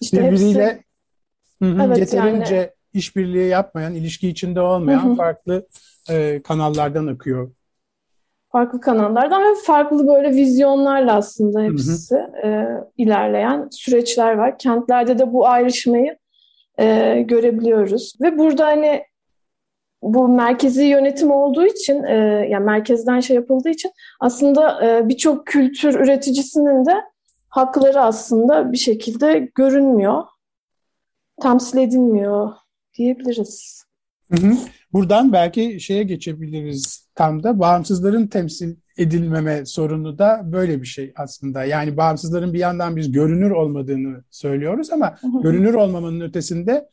işte 0.00 0.22
birbiriyle 0.22 0.66
hepsi, 0.66 0.84
hı 1.62 1.68
hı, 1.68 1.82
evet, 1.86 1.98
yeterince 1.98 2.54
yani, 2.54 2.70
işbirliği 2.94 3.48
yapmayan, 3.48 3.94
ilişki 3.94 4.28
içinde 4.28 4.60
olmayan 4.60 5.04
hı 5.04 5.10
hı. 5.10 5.14
farklı 5.14 5.66
e, 6.10 6.42
kanallardan 6.42 7.06
akıyor 7.06 7.50
farklı 8.52 8.80
kanallardan 8.80 9.42
ve 9.42 9.54
farklı 9.64 10.08
böyle 10.08 10.30
vizyonlarla 10.30 11.14
aslında 11.14 11.62
hepsi 11.62 12.14
hı 12.14 12.20
hı. 12.20 12.46
E, 12.46 12.66
ilerleyen 12.96 13.68
süreçler 13.70 14.34
var. 14.34 14.58
Kentlerde 14.58 15.18
de 15.18 15.32
bu 15.32 15.46
ayrışmayı 15.46 16.18
e, 16.78 17.20
görebiliyoruz. 17.22 18.14
Ve 18.20 18.38
burada 18.38 18.66
hani 18.66 19.02
bu 20.02 20.28
merkezi 20.28 20.84
yönetim 20.84 21.30
olduğu 21.30 21.66
için, 21.66 22.02
e, 22.02 22.14
yani 22.50 22.64
merkezden 22.64 23.20
şey 23.20 23.36
yapıldığı 23.36 23.68
için 23.68 23.90
aslında 24.20 24.86
e, 24.86 25.08
birçok 25.08 25.46
kültür 25.46 25.94
üreticisinin 25.94 26.86
de 26.86 26.94
hakları 27.48 28.00
aslında 28.00 28.72
bir 28.72 28.76
şekilde 28.76 29.50
görünmüyor, 29.54 30.22
temsil 31.42 31.78
edilmiyor 31.78 32.52
diyebiliriz. 32.98 33.84
Hı 34.32 34.46
hı. 34.46 34.52
Buradan 34.92 35.32
belki 35.32 35.80
şeye 35.80 36.02
geçebiliriz 36.02 37.07
tam 37.18 37.42
da 37.42 37.58
bağımsızların 37.60 38.26
temsil 38.26 38.76
edilmeme 38.98 39.66
sorunu 39.66 40.18
da 40.18 40.42
böyle 40.44 40.82
bir 40.82 40.86
şey 40.86 41.12
aslında. 41.16 41.64
Yani 41.64 41.96
bağımsızların 41.96 42.52
bir 42.52 42.58
yandan 42.58 42.96
biz 42.96 43.12
görünür 43.12 43.50
olmadığını 43.50 44.24
söylüyoruz 44.30 44.90
ama 44.92 45.18
görünür 45.42 45.74
olmamanın 45.74 46.20
ötesinde 46.20 46.88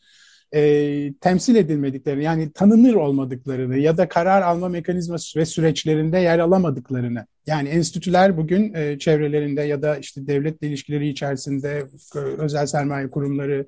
e, 0.56 1.14
temsil 1.14 1.56
edilmediklerini 1.56 2.24
yani 2.24 2.52
tanınır 2.52 2.94
olmadıklarını 2.94 3.78
ya 3.78 3.98
da 3.98 4.08
karar 4.08 4.42
alma 4.42 4.70
mekanizması 4.70 5.40
ve 5.40 5.46
süreçlerinde 5.46 6.18
yer 6.18 6.40
alamadıklarını 6.40 7.26
yani 7.48 7.70
enstitüler 7.70 8.38
bugün 8.38 8.74
e, 8.74 9.00
çevrelerinde 9.00 9.62
ya 9.62 9.82
da 9.82 9.98
işte 9.98 10.28
devletle 10.28 10.68
ilişkileri 10.68 11.10
içerisinde 11.10 11.84
e, 12.16 12.20
özel 12.20 12.66
sermaye 12.66 13.10
kurumları 13.10 13.68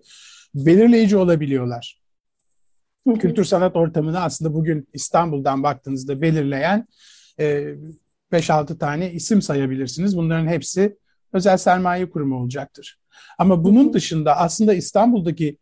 belirleyici 0.55 1.17
olabiliyorlar. 1.17 2.06
Kültür 3.19 3.43
sanat 3.43 3.75
ortamını 3.75 4.19
aslında 4.19 4.53
bugün 4.53 4.87
İstanbul'dan 4.93 5.63
baktığınızda 5.63 6.21
belirleyen 6.21 6.87
e, 7.39 7.75
5-6 8.31 8.77
tane 8.77 9.11
isim 9.11 9.41
sayabilirsiniz. 9.41 10.17
Bunların 10.17 10.47
hepsi 10.47 10.97
özel 11.33 11.57
sermaye 11.57 12.09
kurumu 12.09 12.41
olacaktır. 12.41 12.99
Ama 13.37 13.63
bunun 13.63 13.93
dışında 13.93 14.37
aslında 14.37 14.73
İstanbul'daki 14.73 15.57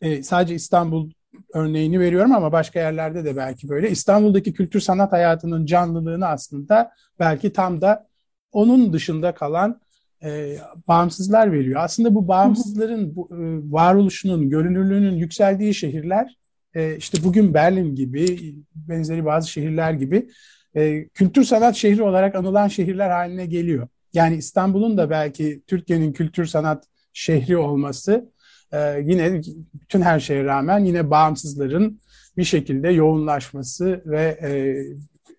e, 0.00 0.22
sadece 0.22 0.54
İstanbul 0.54 1.10
örneğini 1.54 2.00
veriyorum 2.00 2.32
ama 2.32 2.52
başka 2.52 2.78
yerlerde 2.78 3.24
de 3.24 3.36
belki 3.36 3.68
böyle. 3.68 3.90
İstanbul'daki 3.90 4.52
kültür 4.52 4.80
sanat 4.80 5.12
hayatının 5.12 5.66
canlılığını 5.66 6.26
aslında 6.26 6.90
belki 7.18 7.52
tam 7.52 7.80
da 7.80 8.08
onun 8.52 8.92
dışında 8.92 9.34
kalan 9.34 9.80
e, 10.22 10.56
bağımsızlar 10.88 11.52
veriyor. 11.52 11.80
Aslında 11.84 12.14
bu 12.14 12.28
bağımsızların 12.28 13.16
bu, 13.16 13.28
e, 13.32 13.36
varoluşunun, 13.72 14.50
görünürlüğünün 14.50 15.16
yükseldiği 15.16 15.74
şehirler 15.74 16.36
e, 16.76 16.96
işte 16.96 17.24
bugün 17.24 17.54
Berlin 17.54 17.94
gibi, 17.94 18.54
benzeri 18.74 19.24
bazı 19.24 19.50
şehirler 19.50 19.92
gibi 19.92 20.28
e, 20.74 21.08
kültür 21.08 21.44
sanat 21.44 21.76
şehri 21.76 22.02
olarak 22.02 22.34
anılan 22.34 22.68
şehirler 22.68 23.10
haline 23.10 23.46
geliyor. 23.46 23.88
Yani 24.12 24.36
İstanbul'un 24.36 24.98
da 24.98 25.10
belki 25.10 25.62
Türkiye'nin 25.66 26.12
kültür 26.12 26.46
sanat 26.46 26.86
şehri 27.12 27.56
olması 27.56 28.32
e, 28.72 29.00
yine 29.04 29.42
bütün 29.74 30.00
her 30.00 30.20
şeye 30.20 30.44
rağmen 30.44 30.78
yine 30.78 31.10
bağımsızların 31.10 32.00
bir 32.36 32.44
şekilde 32.44 32.88
yoğunlaşması 32.88 34.02
ve 34.06 34.22
e, 34.22 34.50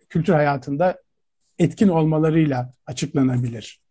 kültür 0.10 0.34
hayatında 0.34 1.02
etkin 1.60 1.88
olmalarıyla 1.88 2.72
açıklanabilir. 2.86 3.82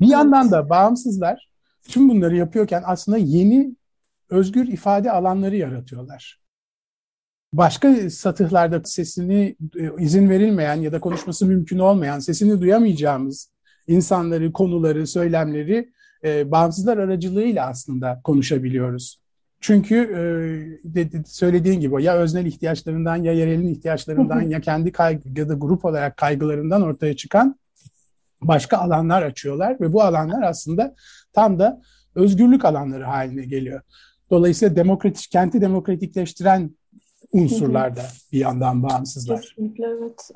Bir 0.00 0.06
yandan 0.06 0.50
da 0.50 0.70
bağımsızlar 0.70 1.50
tüm 1.88 2.08
bunları 2.08 2.36
yapıyorken 2.36 2.82
aslında 2.86 3.18
yeni 3.18 3.76
özgür 4.30 4.68
ifade 4.68 5.12
alanları 5.12 5.56
yaratıyorlar. 5.56 6.39
Başka 7.52 8.10
satıhlarda 8.10 8.80
sesini 8.84 9.56
e, 9.76 9.90
izin 9.98 10.30
verilmeyen 10.30 10.74
ya 10.74 10.92
da 10.92 11.00
konuşması 11.00 11.46
mümkün 11.46 11.78
olmayan, 11.78 12.18
sesini 12.18 12.60
duyamayacağımız 12.60 13.50
insanları, 13.86 14.52
konuları, 14.52 15.06
söylemleri 15.06 15.92
e, 16.24 16.50
bağımsızlar 16.50 16.98
aracılığıyla 16.98 17.66
aslında 17.66 18.20
konuşabiliyoruz. 18.24 19.20
Çünkü 19.60 19.96
e, 19.96 20.20
de, 20.94 21.12
de, 21.12 21.22
söylediğin 21.26 21.80
gibi 21.80 22.04
ya 22.04 22.16
öznel 22.16 22.46
ihtiyaçlarından 22.46 23.16
ya 23.16 23.32
yerelin 23.32 23.68
ihtiyaçlarından 23.68 24.40
ya 24.40 24.60
kendi 24.60 24.92
kaygı 24.92 25.40
ya 25.40 25.48
da 25.48 25.54
grup 25.54 25.84
olarak 25.84 26.16
kaygılarından 26.16 26.82
ortaya 26.82 27.16
çıkan 27.16 27.58
başka 28.42 28.78
alanlar 28.78 29.22
açıyorlar 29.22 29.80
ve 29.80 29.92
bu 29.92 30.02
alanlar 30.02 30.42
aslında 30.42 30.94
tam 31.32 31.58
da 31.58 31.80
özgürlük 32.14 32.64
alanları 32.64 33.04
haline 33.04 33.44
geliyor. 33.44 33.80
Dolayısıyla 34.30 34.76
demokratik 34.76 35.30
kenti 35.30 35.60
demokratikleştiren 35.60 36.70
unsurlar 37.32 37.96
da 37.96 38.02
bir 38.32 38.38
yandan 38.38 38.82
bağımsızlar. 38.82 39.40
Kesinlikle 39.40 39.86
evet. 39.86 40.30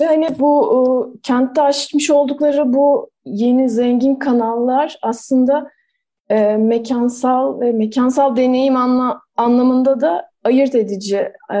Ve 0.00 0.06
hani 0.06 0.28
bu 0.38 1.14
e, 1.16 1.18
kentte 1.22 1.62
açmış 1.62 2.10
oldukları 2.10 2.72
bu 2.72 3.10
yeni 3.24 3.70
zengin 3.70 4.14
kanallar 4.14 4.98
aslında 5.02 5.70
e, 6.28 6.56
mekansal 6.56 7.60
ve 7.60 7.72
mekansal 7.72 8.36
deneyim 8.36 8.76
anla, 8.76 9.20
anlamında 9.36 10.00
da 10.00 10.30
ayırt 10.44 10.74
edici. 10.74 11.32
E, 11.52 11.58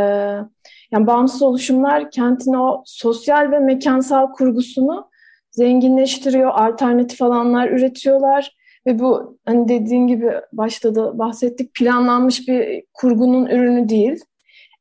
yani 0.90 1.06
bağımsız 1.06 1.42
oluşumlar 1.42 2.10
kentin 2.10 2.54
o 2.54 2.82
sosyal 2.86 3.50
ve 3.50 3.58
mekansal 3.58 4.32
kurgusunu 4.32 5.10
zenginleştiriyor, 5.50 6.50
alternatif 6.50 7.22
alanlar 7.22 7.68
üretiyorlar 7.68 8.56
ve 8.86 8.98
bu 8.98 9.38
hani 9.44 9.68
dediğin 9.68 10.06
gibi 10.06 10.32
başta 10.52 10.94
da 10.94 11.18
bahsettik 11.18 11.74
planlanmış 11.74 12.48
bir 12.48 12.84
kurgunun 12.92 13.46
ürünü 13.46 13.88
değil 13.88 14.20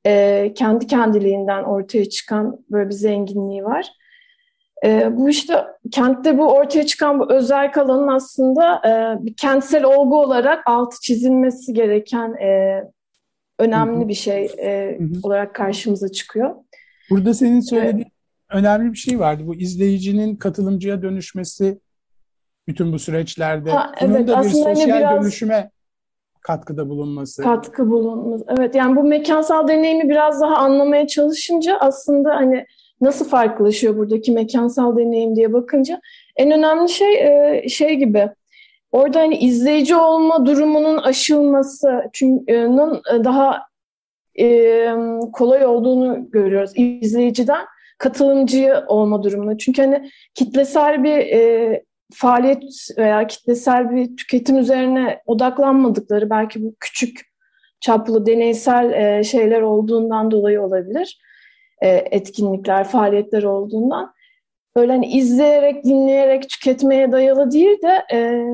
e, 0.06 0.54
kendi 0.56 0.88
kendiliğinden 0.88 1.64
ortaya 1.64 2.10
çıkan 2.10 2.60
böyle 2.72 2.90
bir 2.90 2.96
zenginliği 2.96 3.64
var. 3.64 3.92
E, 4.86 5.18
bu 5.18 5.30
işte 5.30 5.66
kentte 5.92 6.38
bu 6.38 6.54
ortaya 6.54 6.86
çıkan 6.86 7.20
bu 7.20 7.34
özel 7.34 7.72
alanın 7.76 8.08
aslında 8.08 8.82
e, 8.88 9.26
bir 9.26 9.36
kentsel 9.36 9.84
olgu 9.84 10.22
olarak 10.22 10.64
altı 10.66 10.98
çizilmesi 11.02 11.74
gereken 11.74 12.34
e, 12.34 12.84
önemli 13.60 14.08
bir 14.08 14.14
şey 14.14 14.46
e, 14.46 15.00
olarak 15.24 15.56
karşımıza 15.56 16.10
çıkıyor. 16.10 16.56
Burada 17.10 17.34
senin 17.34 17.60
söylediğin 17.60 17.98
evet. 17.98 18.12
önemli 18.50 18.92
bir 18.92 18.98
şey 18.98 19.20
vardı. 19.20 19.44
Bu 19.48 19.56
izleyicinin 19.56 20.36
katılımcıya 20.36 21.02
dönüşmesi 21.02 21.80
bütün 22.68 22.94
bu 22.94 23.00
süreçlerde. 23.00 23.72
Ha, 23.72 23.92
Bunun 24.02 24.16
evet, 24.16 24.28
da 24.28 24.44
bir 24.44 24.50
sosyal 24.50 24.76
hani 24.76 25.00
biraz... 25.00 25.22
dönüşüme 25.22 25.72
katkıda 26.42 26.90
bulunması. 26.90 27.44
Katkı 27.44 27.90
bulunması. 27.90 28.46
Evet 28.58 28.76
yani 28.76 28.96
bu 28.96 29.04
mekansal 29.04 29.68
deneyimi 29.68 30.10
biraz 30.10 30.42
daha 30.42 30.56
anlamaya 30.56 31.08
çalışınca 31.08 31.78
aslında 31.80 32.36
hani 32.36 32.66
nasıl 33.02 33.26
farklılaşıyor 33.30 33.98
buradaki 33.98 34.32
mekansal 34.32 34.98
deneyim 34.98 35.36
diye 35.36 35.54
bakınca 35.54 36.02
en 36.36 36.52
önemli 36.52 36.90
şey 36.90 37.14
e, 37.14 37.70
şey 37.70 37.96
gibi 37.96 38.30
orada 38.92 39.20
hani 39.20 39.38
izleyici 39.38 39.96
olma 39.96 40.46
durumunun 40.46 40.98
aşılması 40.98 42.02
çünkü 42.14 42.54
e, 42.54 42.68
daha 43.24 43.62
e, 44.40 44.88
kolay 45.34 45.66
olduğunu 45.66 46.32
görüyoruz 46.32 46.72
izleyiciden 46.76 47.66
katılımcı 47.98 48.84
olma 48.88 49.24
durumunu. 49.24 49.58
Çünkü 49.58 49.82
hani 49.82 50.12
kitlesel 50.36 51.04
bir 51.04 51.18
faaliyet 52.14 52.64
veya 52.98 53.28
kitlesel 53.28 53.92
bir 53.92 54.18
tüketim 54.18 54.58
üzerine 54.58 55.22
odaklanmadıkları 55.26 56.30
belki 56.30 56.64
bu 56.64 56.76
küçük 56.80 57.32
çaplı 57.80 58.26
deneysel 58.26 58.92
e, 58.92 59.24
şeyler 59.24 59.62
olduğundan 59.62 60.32
dolayı 60.32 60.62
olabilir. 60.62 61.22
E, 61.82 61.90
etkinlikler, 61.90 62.84
faaliyetler 62.84 63.44
olduğundan. 63.44 64.14
Böyle 64.76 64.92
hani 64.92 65.08
izleyerek, 65.08 65.84
dinleyerek 65.84 66.50
tüketmeye 66.50 67.12
dayalı 67.12 67.52
değil 67.52 67.82
de 67.82 68.06
e, 68.14 68.46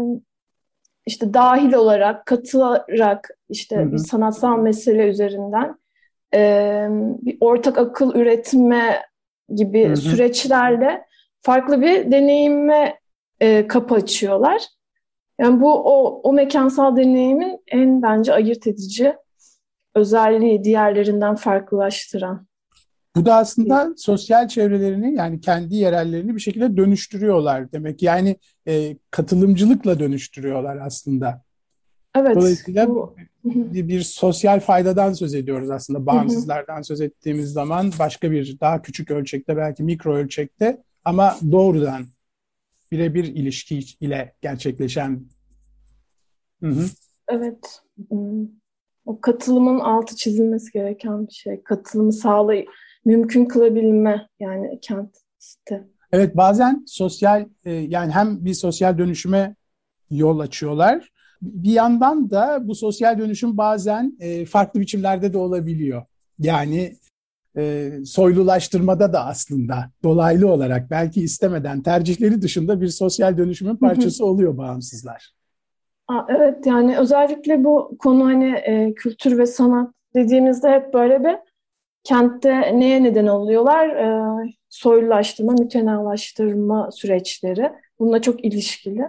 işte 1.06 1.34
dahil 1.34 1.74
olarak, 1.74 2.26
katılarak 2.26 3.30
işte 3.50 3.76
hı 3.76 3.82
hı. 3.82 3.92
bir 3.92 3.98
sanatsal 3.98 4.60
mesele 4.60 5.08
üzerinden 5.08 5.76
e, 6.34 6.88
bir 7.22 7.38
ortak 7.40 7.78
akıl 7.78 8.16
üretme 8.16 9.02
gibi 9.56 9.86
hı 9.86 9.92
hı. 9.92 9.96
süreçlerle 9.96 11.06
farklı 11.42 11.82
bir 11.82 12.12
deneyime 12.12 13.00
e, 13.40 13.68
kapı 13.68 13.96
açıyorlar. 13.96 14.62
Yani 15.42 15.62
bu 15.62 15.74
o, 15.74 16.22
o 16.24 16.34
mekansal 16.34 16.96
deneyimin 16.96 17.60
en 17.68 18.02
bence 18.02 18.34
ayırt 18.34 18.68
edici 18.68 19.16
özelliği 19.96 20.64
diğerlerinden 20.64 21.36
farklılaştıran. 21.36 22.48
Bu 23.16 23.26
da 23.26 23.36
aslında 23.36 23.94
sosyal 23.98 24.48
çevrelerini 24.48 25.16
yani 25.16 25.42
kendi 25.42 25.76
yerellerini 25.76 26.36
bir 26.36 26.40
şekilde 26.40 26.78
dönüştürüyorlar 26.78 27.72
demek. 27.72 28.04
Yani 28.04 28.38
e, 28.68 28.98
katılımcılıkla 29.12 30.00
dönüştürüyorlar 30.00 30.78
aslında. 30.78 31.42
Evet. 32.16 32.36
Dolayısıyla 32.36 32.90
bu... 32.90 33.16
bir, 33.44 33.88
bir 33.88 34.02
sosyal 34.02 34.60
faydadan 34.60 35.14
söz 35.14 35.34
ediyoruz 35.34 35.70
aslında. 35.70 36.06
Bağımsızlardan 36.06 36.82
söz 36.82 37.02
ettiğimiz 37.02 37.52
zaman 37.52 37.92
başka 38.00 38.32
bir 38.32 38.60
daha 38.60 38.82
küçük 38.82 39.12
ölçekte 39.12 39.58
belki 39.58 39.84
mikro 39.84 40.16
ölçekte 40.16 40.84
ama 41.06 41.36
doğrudan 41.52 42.06
birebir 42.92 43.24
ilişki 43.24 43.80
ile 44.02 44.34
gerçekleşen. 44.42 45.26
Hı 46.64 46.68
hı. 46.68 46.86
Evet. 47.30 47.82
Hmm. 48.10 48.48
O 49.06 49.22
katılımın 49.22 49.80
altı 49.80 50.16
çizilmesi 50.16 50.72
gereken 50.72 51.28
bir 51.28 51.34
şey. 51.34 51.64
Katılımı 51.64 52.14
sağlay 52.14 52.66
mümkün 53.06 53.46
kılabilme 53.46 54.30
yani 54.40 54.80
kentte. 54.82 55.88
Evet 56.12 56.38
bazen 56.38 56.84
sosyal 56.88 57.46
e, 57.66 57.72
yani 57.72 58.12
hem 58.12 58.46
bir 58.46 58.54
sosyal 58.54 58.98
dönüşüme 58.98 59.56
yol 60.10 60.40
açıyorlar. 60.40 61.12
Bir 61.42 61.72
yandan 61.72 62.30
da 62.30 62.68
bu 62.68 62.76
sosyal 62.76 63.20
dönüşüm 63.20 63.58
bazen 63.58 64.18
e, 64.20 64.46
farklı 64.46 64.80
biçimlerde 64.80 65.34
de 65.34 65.38
olabiliyor. 65.38 66.06
Yani 66.40 66.96
e, 67.58 67.92
soylulaştırmada 68.06 69.14
da 69.14 69.26
aslında 69.26 69.92
dolaylı 70.04 70.52
olarak 70.52 70.92
belki 70.92 71.22
istemeden 71.22 71.82
tercihleri 71.82 72.42
dışında 72.42 72.82
bir 72.82 72.88
sosyal 72.88 73.38
dönüşümün 73.38 73.76
parçası 73.76 74.26
oluyor 74.26 74.58
bağımsızlar. 74.58 75.34
Aa, 76.08 76.26
evet 76.30 76.66
yani 76.66 76.98
özellikle 76.98 77.64
bu 77.64 77.98
konu 78.00 78.26
hani 78.26 78.52
e, 78.52 78.94
kültür 78.94 79.38
ve 79.38 79.46
sanat 79.46 79.94
dediğimizde 80.16 80.70
hep 80.70 80.94
böyle 80.94 81.24
bir 81.24 81.36
kentte 82.04 82.80
neye 82.80 83.04
neden 83.04 83.28
oluyorlar? 83.28 83.90
E, 83.90 84.28
soylulaştırma, 84.70 85.52
mütenalaştırma 85.52 86.92
süreçleri. 86.92 87.72
Bununla 88.00 88.22
çok 88.22 88.46
ilişkili. 88.46 89.06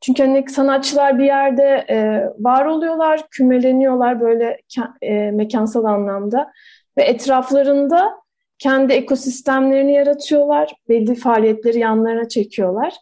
Çünkü 0.00 0.22
hani 0.22 0.44
sanatçılar 0.48 1.18
bir 1.18 1.24
yerde 1.24 1.84
e, 1.90 2.24
var 2.38 2.64
oluyorlar, 2.64 3.26
kümeleniyorlar 3.30 4.20
böyle 4.20 4.60
e, 5.02 5.30
mekansal 5.30 5.84
anlamda 5.84 6.52
ve 6.98 7.02
etraflarında 7.02 8.20
kendi 8.58 8.92
ekosistemlerini 8.92 9.92
yaratıyorlar, 9.92 10.74
belli 10.88 11.14
faaliyetleri 11.14 11.78
yanlarına 11.78 12.28
çekiyorlar. 12.28 12.94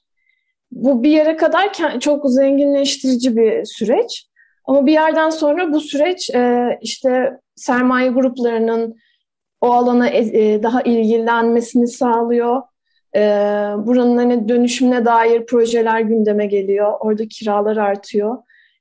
Bu 0.71 1.03
bir 1.03 1.11
yere 1.11 1.37
kadar 1.37 1.73
çok 2.01 2.31
zenginleştirici 2.31 3.37
bir 3.37 3.65
süreç. 3.65 4.29
Ama 4.65 4.87
bir 4.87 4.93
yerden 4.93 5.31
sonra 5.31 5.73
bu 5.73 5.81
süreç 5.81 6.31
e, 6.31 6.79
işte 6.83 7.41
sermaye 7.57 8.09
gruplarının 8.09 8.97
o 9.61 9.73
alana 9.73 10.09
e, 10.09 10.19
e, 10.19 10.63
daha 10.63 10.83
ilgilenmesini 10.83 11.89
sağlıyor. 11.89 12.63
Buranın 13.87 14.17
hani 14.17 14.49
dönüşümüne 14.49 15.05
dair 15.05 15.47
projeler 15.47 16.01
gündeme 16.01 16.47
geliyor. 16.47 16.93
Orada 17.01 17.29
kiralar 17.29 17.77
artıyor. 17.77 18.39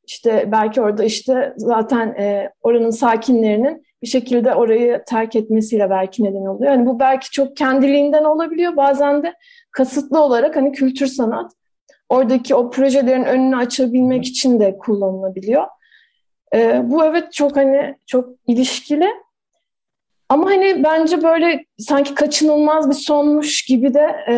İşte 0.08 0.50
belki 0.52 0.82
orada 0.82 1.04
işte 1.04 1.54
zaten 1.58 2.16
oranın 2.62 2.90
sakinlerinin 2.90 3.87
bir 4.02 4.08
şekilde 4.08 4.56
orayı 4.56 5.04
terk 5.08 5.36
etmesiyle 5.36 5.90
belki 5.90 6.24
neden 6.24 6.46
oluyor. 6.46 6.72
Yani 6.72 6.86
bu 6.86 7.00
belki 7.00 7.32
çok 7.32 7.58
kendiliğinden 7.58 8.24
olabiliyor. 8.24 8.76
Bazen 8.76 9.24
de 9.24 9.34
kasıtlı 9.72 10.20
olarak 10.20 10.56
hani 10.56 10.72
kültür 10.72 11.08
sanat 11.08 11.52
oradaki 12.10 12.56
o 12.56 12.70
projelerin 12.70 13.24
önünü 13.24 13.56
açabilmek 13.56 14.26
için 14.26 14.60
de 14.60 14.78
kullanılabiliyor. 14.78 15.68
E, 16.56 16.82
bu 16.84 17.06
evet 17.06 17.34
çok 17.34 17.58
hani 17.58 17.96
çok 18.06 18.30
ilişkili. 18.48 19.08
Ama 20.30 20.46
hani 20.46 20.84
bence 20.84 21.24
böyle 21.24 21.66
sanki 21.78 22.16
kaçınılmaz 22.16 22.90
bir 22.90 22.96
sonmuş 22.96 23.66
gibi 23.66 23.94
de 23.94 24.16
e, 24.30 24.36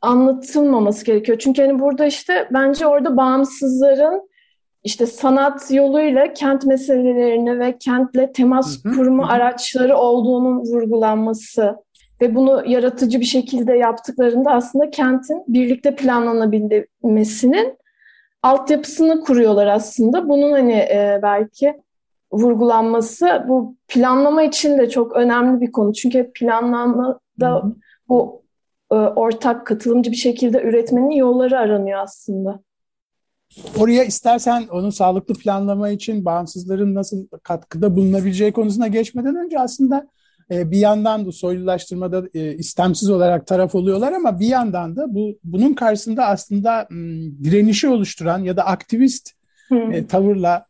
anlatılmaması 0.00 1.04
gerekiyor. 1.04 1.38
Çünkü 1.38 1.62
hani 1.62 1.78
burada 1.78 2.06
işte 2.06 2.48
bence 2.50 2.86
orada 2.86 3.16
bağımsızların 3.16 4.28
işte 4.84 5.06
sanat 5.06 5.70
yoluyla 5.70 6.32
kent 6.32 6.64
meselelerini 6.64 7.58
ve 7.58 7.78
kentle 7.78 8.32
temas 8.32 8.82
kurma 8.82 9.28
araçları 9.28 9.96
olduğunun 9.96 10.58
vurgulanması 10.58 11.76
ve 12.20 12.34
bunu 12.34 12.62
yaratıcı 12.66 13.20
bir 13.20 13.24
şekilde 13.24 13.72
yaptıklarında 13.72 14.50
aslında 14.50 14.90
kentin 14.90 15.44
birlikte 15.48 15.96
planlanabilmesinin 15.96 17.78
altyapısını 18.42 19.20
kuruyorlar 19.20 19.66
aslında. 19.66 20.28
Bunun 20.28 20.52
hani 20.52 20.72
e, 20.72 21.20
belki 21.22 21.74
vurgulanması 22.32 23.44
bu 23.48 23.76
planlama 23.88 24.42
için 24.42 24.78
de 24.78 24.88
çok 24.88 25.16
önemli 25.16 25.60
bir 25.60 25.72
konu. 25.72 25.92
Çünkü 25.92 26.30
planlamada 26.34 27.62
bu 28.08 28.42
e, 28.90 28.94
ortak 28.94 29.66
katılımcı 29.66 30.10
bir 30.10 30.16
şekilde 30.16 30.62
üretmenin 30.62 31.10
yolları 31.10 31.58
aranıyor 31.58 31.98
aslında. 32.00 32.60
Oraya 33.78 34.04
istersen 34.04 34.66
onun 34.70 34.90
sağlıklı 34.90 35.34
planlama 35.34 35.88
için 35.88 36.24
bağımsızların 36.24 36.94
nasıl 36.94 37.26
katkıda 37.42 37.96
bulunabileceği 37.96 38.52
konusuna 38.52 38.88
geçmeden 38.88 39.36
önce 39.36 39.58
aslında 39.58 40.06
e, 40.50 40.70
bir 40.70 40.78
yandan 40.78 41.26
da 41.26 41.32
soylulaştırmada 41.32 42.22
e, 42.34 42.54
istemsiz 42.54 43.10
olarak 43.10 43.46
taraf 43.46 43.74
oluyorlar 43.74 44.12
ama 44.12 44.40
bir 44.40 44.46
yandan 44.46 44.96
da 44.96 45.14
bu 45.14 45.38
bunun 45.44 45.74
karşısında 45.74 46.26
aslında 46.26 46.88
direnişi 47.44 47.88
oluşturan 47.88 48.38
ya 48.38 48.56
da 48.56 48.66
aktivist 48.66 49.30
e, 49.92 50.06
tavırla 50.06 50.66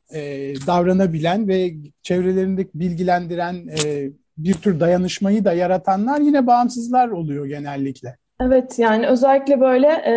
davranabilen 0.66 1.48
ve 1.48 1.74
çevrelerindeki 2.02 2.70
bilgilendiren 2.74 3.68
bir 4.38 4.54
tür 4.54 4.80
dayanışmayı 4.80 5.44
da 5.44 5.52
yaratanlar 5.52 6.20
yine 6.20 6.46
bağımsızlar 6.46 7.08
oluyor 7.08 7.46
genellikle. 7.46 8.16
Evet 8.40 8.78
yani 8.78 9.06
özellikle 9.06 9.60
böyle 9.60 9.86
e, 9.86 10.14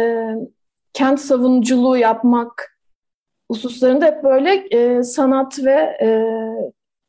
kent 0.96 1.20
savunuculuğu 1.20 1.98
yapmak 1.98 2.80
hususlarında 3.52 4.06
hep 4.06 4.24
böyle 4.24 4.68
e, 4.72 5.04
sanat 5.04 5.64
ve 5.64 5.98
e, 6.02 6.08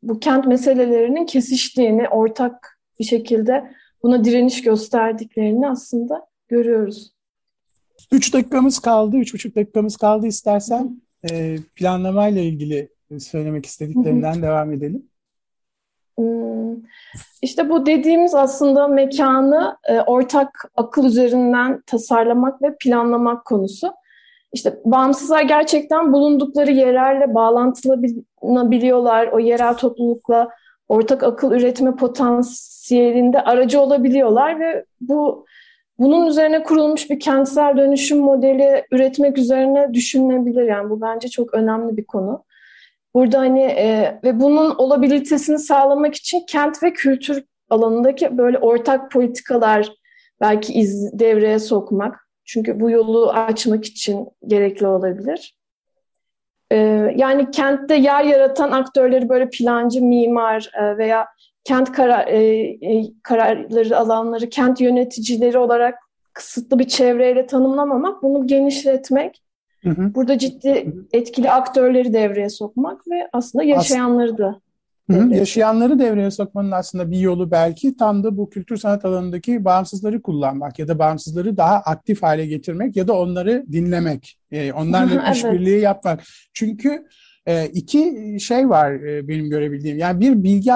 bu 0.03 0.19
kent 0.19 0.47
meselelerinin 0.47 1.25
kesiştiğini, 1.25 2.09
ortak 2.09 2.79
bir 2.99 3.05
şekilde 3.05 3.71
buna 4.03 4.23
direniş 4.23 4.61
gösterdiklerini 4.61 5.69
aslında 5.69 6.27
görüyoruz. 6.47 7.13
Üç 8.11 8.33
dakikamız 8.33 8.79
kaldı, 8.79 9.17
üç 9.17 9.33
buçuk 9.33 9.55
dakikamız 9.55 9.97
kaldı. 9.97 10.27
İstersen 10.27 11.01
e, 11.31 11.57
planlamayla 11.75 12.41
ilgili 12.41 12.89
söylemek 13.19 13.65
istediklerinden 13.65 14.41
devam 14.41 14.73
edelim. 14.73 15.09
İşte 17.41 17.69
bu 17.69 17.85
dediğimiz 17.85 18.35
aslında 18.35 18.87
mekanı 18.87 19.77
e, 19.89 20.01
ortak 20.01 20.71
akıl 20.75 21.05
üzerinden 21.05 21.81
tasarlamak 21.81 22.61
ve 22.61 22.75
planlamak 22.79 23.45
konusu. 23.45 23.93
İşte 24.53 24.79
bağımsızlar 24.85 25.41
gerçekten 25.41 26.13
bulundukları 26.13 26.71
yerlerle 26.71 27.35
bağlantılanabiliyorlar. 27.35 29.27
O 29.27 29.39
yerel 29.39 29.73
toplulukla 29.73 30.49
ortak 30.89 31.23
akıl 31.23 31.51
üretme 31.51 31.95
potansiyelinde 31.95 33.41
aracı 33.41 33.81
olabiliyorlar 33.81 34.59
ve 34.59 34.85
bu 35.01 35.45
bunun 35.99 36.27
üzerine 36.27 36.63
kurulmuş 36.63 37.09
bir 37.09 37.19
kentsel 37.19 37.77
dönüşüm 37.77 38.19
modeli 38.19 38.85
üretmek 38.91 39.37
üzerine 39.37 39.93
düşünülebilir. 39.93 40.63
Yani 40.63 40.89
bu 40.89 41.01
bence 41.01 41.27
çok 41.27 41.53
önemli 41.53 41.97
bir 41.97 42.05
konu. 42.05 42.43
Burada 43.17 43.39
hani 43.39 43.61
e, 43.61 44.19
ve 44.23 44.39
bunun 44.39 44.75
olabilitesini 44.75 45.59
sağlamak 45.59 46.15
için 46.15 46.45
kent 46.47 46.83
ve 46.83 46.93
kültür 46.93 47.43
alanındaki 47.69 48.37
böyle 48.37 48.57
ortak 48.57 49.11
politikalar 49.11 49.93
belki 50.41 50.73
iz 50.73 51.19
devreye 51.19 51.59
sokmak 51.59 52.29
çünkü 52.45 52.79
bu 52.79 52.89
yolu 52.89 53.29
açmak 53.29 53.85
için 53.85 54.27
gerekli 54.47 54.87
olabilir. 54.87 55.57
Ee, 56.71 56.77
yani 57.15 57.51
kentte 57.51 57.95
yer 57.95 58.23
yaratan 58.23 58.71
aktörleri 58.71 59.29
böyle 59.29 59.49
plancı, 59.49 60.03
mimar 60.03 60.71
e, 60.73 60.97
veya 60.97 61.27
kent 61.63 61.91
karar, 61.91 62.27
e, 62.27 62.39
e, 62.81 63.03
kararları 63.23 63.97
alanları, 63.97 64.49
kent 64.49 64.81
yöneticileri 64.81 65.57
olarak 65.57 65.95
kısıtlı 66.33 66.79
bir 66.79 66.87
çevreyle 66.87 67.45
tanımlamamak, 67.45 68.23
bunu 68.23 68.47
genişletmek, 68.47 69.41
hı 69.87 70.01
hı. 70.01 70.15
burada 70.15 70.37
ciddi 70.37 70.93
etkili 71.13 71.51
aktörleri 71.51 72.13
devreye 72.13 72.49
sokmak 72.49 73.07
ve 73.07 73.29
aslında 73.33 73.63
yaşayanları 73.63 74.37
da 74.37 74.61
Hı, 75.11 75.33
yaşayanları 75.33 75.99
devreye 75.99 76.31
sokmanın 76.31 76.71
aslında 76.71 77.11
bir 77.11 77.19
yolu 77.19 77.51
belki 77.51 77.97
tam 77.97 78.23
da 78.23 78.37
bu 78.37 78.49
kültür 78.49 78.77
sanat 78.77 79.05
alanındaki 79.05 79.65
bağımsızları 79.65 80.21
kullanmak 80.21 80.79
ya 80.79 80.87
da 80.87 80.99
bağımsızları 80.99 81.57
daha 81.57 81.75
aktif 81.75 82.23
hale 82.23 82.45
getirmek 82.45 82.95
ya 82.95 83.07
da 83.07 83.13
onları 83.13 83.65
dinlemek, 83.71 84.39
e, 84.51 84.73
onlarla 84.73 85.23
evet. 85.25 85.35
işbirliği 85.35 85.79
yapmak. 85.79 86.23
Çünkü 86.53 87.05
e, 87.45 87.65
iki 87.65 88.37
şey 88.39 88.69
var 88.69 88.91
e, 88.91 89.27
benim 89.27 89.49
görebildiğim. 89.49 89.97
Yani 89.97 90.19
bir 90.19 90.43
bilgi 90.43 90.73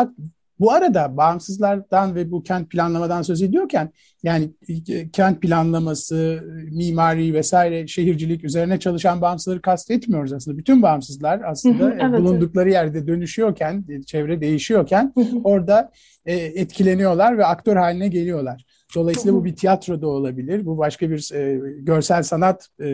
bu 0.62 0.72
arada 0.72 1.18
bağımsızlardan 1.18 2.16
ve 2.16 2.32
bu 2.32 2.44
kent 2.44 2.70
planlamadan 2.70 3.22
söz 3.22 3.42
ediyorken 3.42 3.90
yani 4.24 4.52
e, 4.90 5.10
kent 5.10 5.42
planlaması, 5.42 6.44
mimari 6.72 7.34
vesaire 7.34 7.88
şehircilik 7.88 8.44
üzerine 8.44 8.80
çalışan 8.80 9.22
bağımsızları 9.22 9.62
kastetmiyoruz 9.62 10.34
aslında. 10.34 10.58
Bütün 10.58 10.82
bağımsızlar 10.82 11.42
aslında 11.46 11.94
evet, 11.94 12.20
bulundukları 12.20 12.70
yerde 12.70 13.08
dönüşüyorken, 13.08 13.86
e, 13.90 14.04
çevre 14.04 14.42
değişiyorken 14.42 15.14
orada 15.44 15.92
e, 16.26 16.36
etkileniyorlar 16.36 17.38
ve 17.38 17.46
aktör 17.46 17.76
haline 17.76 18.08
geliyorlar. 18.08 18.66
Dolayısıyla 18.96 19.34
bu 19.34 19.46
bir 19.46 19.56
tiyatro 19.56 20.02
da 20.02 20.08
olabilir, 20.08 20.66
bu 20.66 20.78
başka 20.78 21.10
bir 21.10 21.34
e, 21.34 21.60
görsel 21.80 22.24
sanatla 22.24 22.90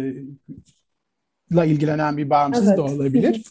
e, 1.66 1.68
ilgilenen 1.68 2.18
bir 2.18 2.30
bağımsız 2.30 2.68
evet. 2.68 2.78
da 2.78 2.84
olabilir. 2.84 3.44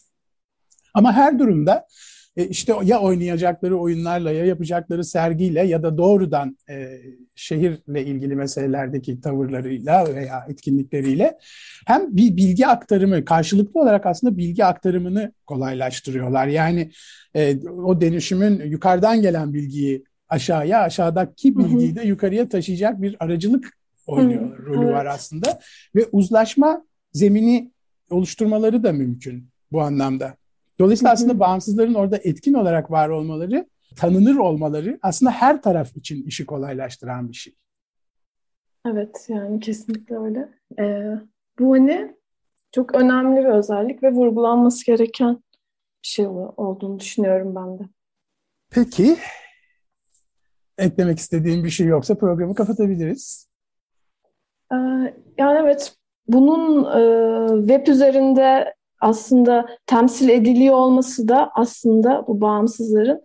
Ama 0.95 1.13
her 1.13 1.39
durumda 1.39 1.87
e, 2.37 2.49
işte 2.49 2.75
ya 2.85 3.01
oynayacakları 3.01 3.79
oyunlarla 3.79 4.33
ya 4.33 4.45
yapacakları 4.47 5.05
sergiyle 5.05 5.63
ya 5.63 5.83
da 5.83 5.99
doğrudan 5.99 6.59
e, 6.71 7.01
şehirle 7.35 8.05
ilgili 8.05 8.37
meselelerdeki 8.37 9.21
tavırlarıyla 9.21 10.15
veya 10.15 10.47
etkinlikleriyle 10.49 11.39
hem 11.87 12.17
bir 12.17 12.37
bilgi 12.37 12.67
aktarımı 12.67 13.25
karşılıklı 13.25 13.81
olarak 13.81 14.07
aslında 14.07 14.37
bilgi 14.37 14.65
aktarımını 14.65 15.33
kolaylaştırıyorlar. 15.47 16.47
Yani 16.47 16.91
e, 17.35 17.59
o 17.69 18.01
dönüşümün 18.01 18.63
yukarıdan 18.65 19.23
gelen 19.23 19.55
bilgiyi 19.55 20.05
aşağıya, 20.29 20.81
aşağıdaki 20.81 21.59
bilgiyi 21.59 21.97
de 21.97 22.03
yukarıya 22.03 22.49
taşıyacak 22.49 23.03
bir 23.03 23.17
aracılık 23.21 23.77
oynuyor, 24.07 24.67
rolü 24.67 24.85
evet. 24.85 24.95
var 24.95 25.07
aslında. 25.07 25.61
Ve 25.95 26.07
uzlaşma 26.13 26.87
zemini 27.13 27.71
oluşturmaları 28.11 28.83
da 28.83 28.93
mümkün 28.93 29.49
bu 29.73 29.81
anlamda. 29.81 30.35
Dolayısıyla 30.79 31.13
aslında 31.13 31.41
bağımsızların 31.41 31.95
orada 31.95 32.17
etkin 32.17 32.55
olarak 32.55 32.91
var 32.91 33.09
olmaları, 33.09 33.67
tanınır 33.97 34.37
olmaları 34.37 34.99
aslında 35.03 35.33
her 35.33 35.63
taraf 35.63 35.97
için 35.97 36.23
işi 36.23 36.47
kolaylaştıran 36.47 37.29
bir 37.29 37.35
şey. 37.35 37.55
Evet 38.87 39.27
yani 39.29 39.61
kesinlikle 39.61 40.19
öyle. 40.19 40.49
Ee, 40.79 41.21
bu 41.59 41.73
hani 41.73 42.17
çok 42.73 42.95
önemli 42.95 43.41
bir 43.41 43.49
özellik 43.49 44.03
ve 44.03 44.13
vurgulanması 44.13 44.87
gereken 44.87 45.35
bir 46.03 46.09
şey 46.09 46.27
olduğunu 46.57 47.01
düşünüyorum 47.01 47.55
ben 47.55 47.79
de. 47.79 47.83
Peki 48.71 49.17
eklemek 50.79 51.19
istediğim 51.19 51.65
bir 51.65 51.71
şey 51.71 51.87
yoksa 51.87 52.15
programı 52.15 52.55
kapatabiliriz. 52.55 53.49
Ee, 54.73 54.77
yani 55.39 55.59
evet 55.61 55.97
bunun 56.29 56.85
e, 56.85 57.61
web 57.61 57.87
üzerinde 57.87 58.75
aslında 59.07 59.67
temsil 59.87 60.29
ediliyor 60.29 60.75
olması 60.75 61.29
da 61.29 61.51
aslında 61.55 62.25
bu 62.29 62.41
bağımsızların 62.41 63.23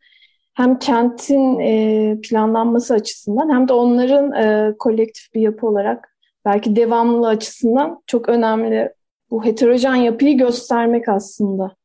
hem 0.53 0.79
kentin 0.79 1.59
e, 1.59 2.17
planlanması 2.23 2.93
açısından 2.93 3.53
hem 3.53 3.67
de 3.67 3.73
onların 3.73 4.31
e, 4.31 4.75
kolektif 4.79 5.33
bir 5.33 5.41
yapı 5.41 5.67
olarak 5.67 6.15
belki 6.45 6.75
devamlı 6.75 7.27
açısından 7.27 8.03
çok 8.07 8.29
önemli 8.29 8.93
bu 9.31 9.45
heterojen 9.45 9.95
yapıyı 9.95 10.37
göstermek 10.37 11.09
aslında. 11.09 11.75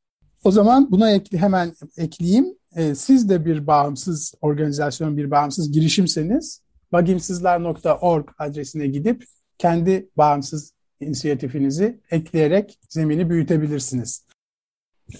O 0.44 0.50
zaman 0.50 0.90
buna 0.90 1.10
ekli, 1.10 1.38
hemen 1.38 1.72
ekleyeyim. 1.98 2.46
E, 2.76 2.94
siz 2.94 3.28
de 3.28 3.44
bir 3.44 3.66
bağımsız 3.66 4.34
organizasyon, 4.40 5.16
bir 5.16 5.30
bağımsız 5.30 5.72
girişimseniz 5.72 6.62
bagimsizler.org 6.92 8.28
adresine 8.38 8.86
gidip 8.86 9.24
kendi 9.58 10.08
bağımsız 10.16 10.75
inisiyatifinizi 11.00 12.00
ekleyerek 12.10 12.78
zemini 12.88 13.30
büyütebilirsiniz. 13.30 14.26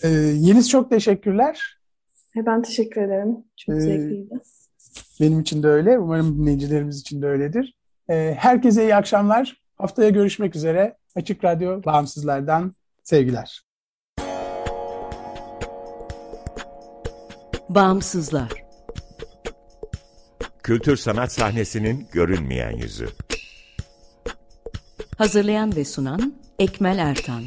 Ee, 0.03 0.09
Yeliz 0.09 0.71
çok 0.71 0.91
teşekkürler. 0.91 1.79
E, 2.37 2.47
ben 2.47 2.63
teşekkür 2.63 3.03
ederim. 3.03 3.37
Çok 3.57 3.77
ee, 3.77 3.81
zevkliydi. 3.81 4.35
Benim 5.21 5.41
için 5.41 5.63
de 5.63 5.69
öyle. 5.69 5.99
Umarım 5.99 6.39
dinleyicilerimiz 6.39 7.01
için 7.01 7.23
de 7.23 7.27
öyledir. 7.27 7.75
Ee, 8.11 8.35
herkese 8.39 8.83
iyi 8.83 8.95
akşamlar. 8.95 9.63
Haftaya 9.77 10.11
görüşmek 10.11 10.57
üzere. 10.57 10.97
Açık 11.17 11.45
Radyo 11.45 11.85
Bağımsızlardan 11.85 12.75
sevgiler. 13.03 13.63
Bağımsızlar 17.69 18.67
Kültür 20.67 20.97
sanat 20.97 21.33
sahnesinin 21.33 22.07
görünmeyen 22.13 22.71
yüzü. 22.71 23.09
Hazırlayan 25.17 25.77
ve 25.77 25.85
sunan 25.85 26.35
Ekmel 26.59 26.99
Ertan 26.99 27.43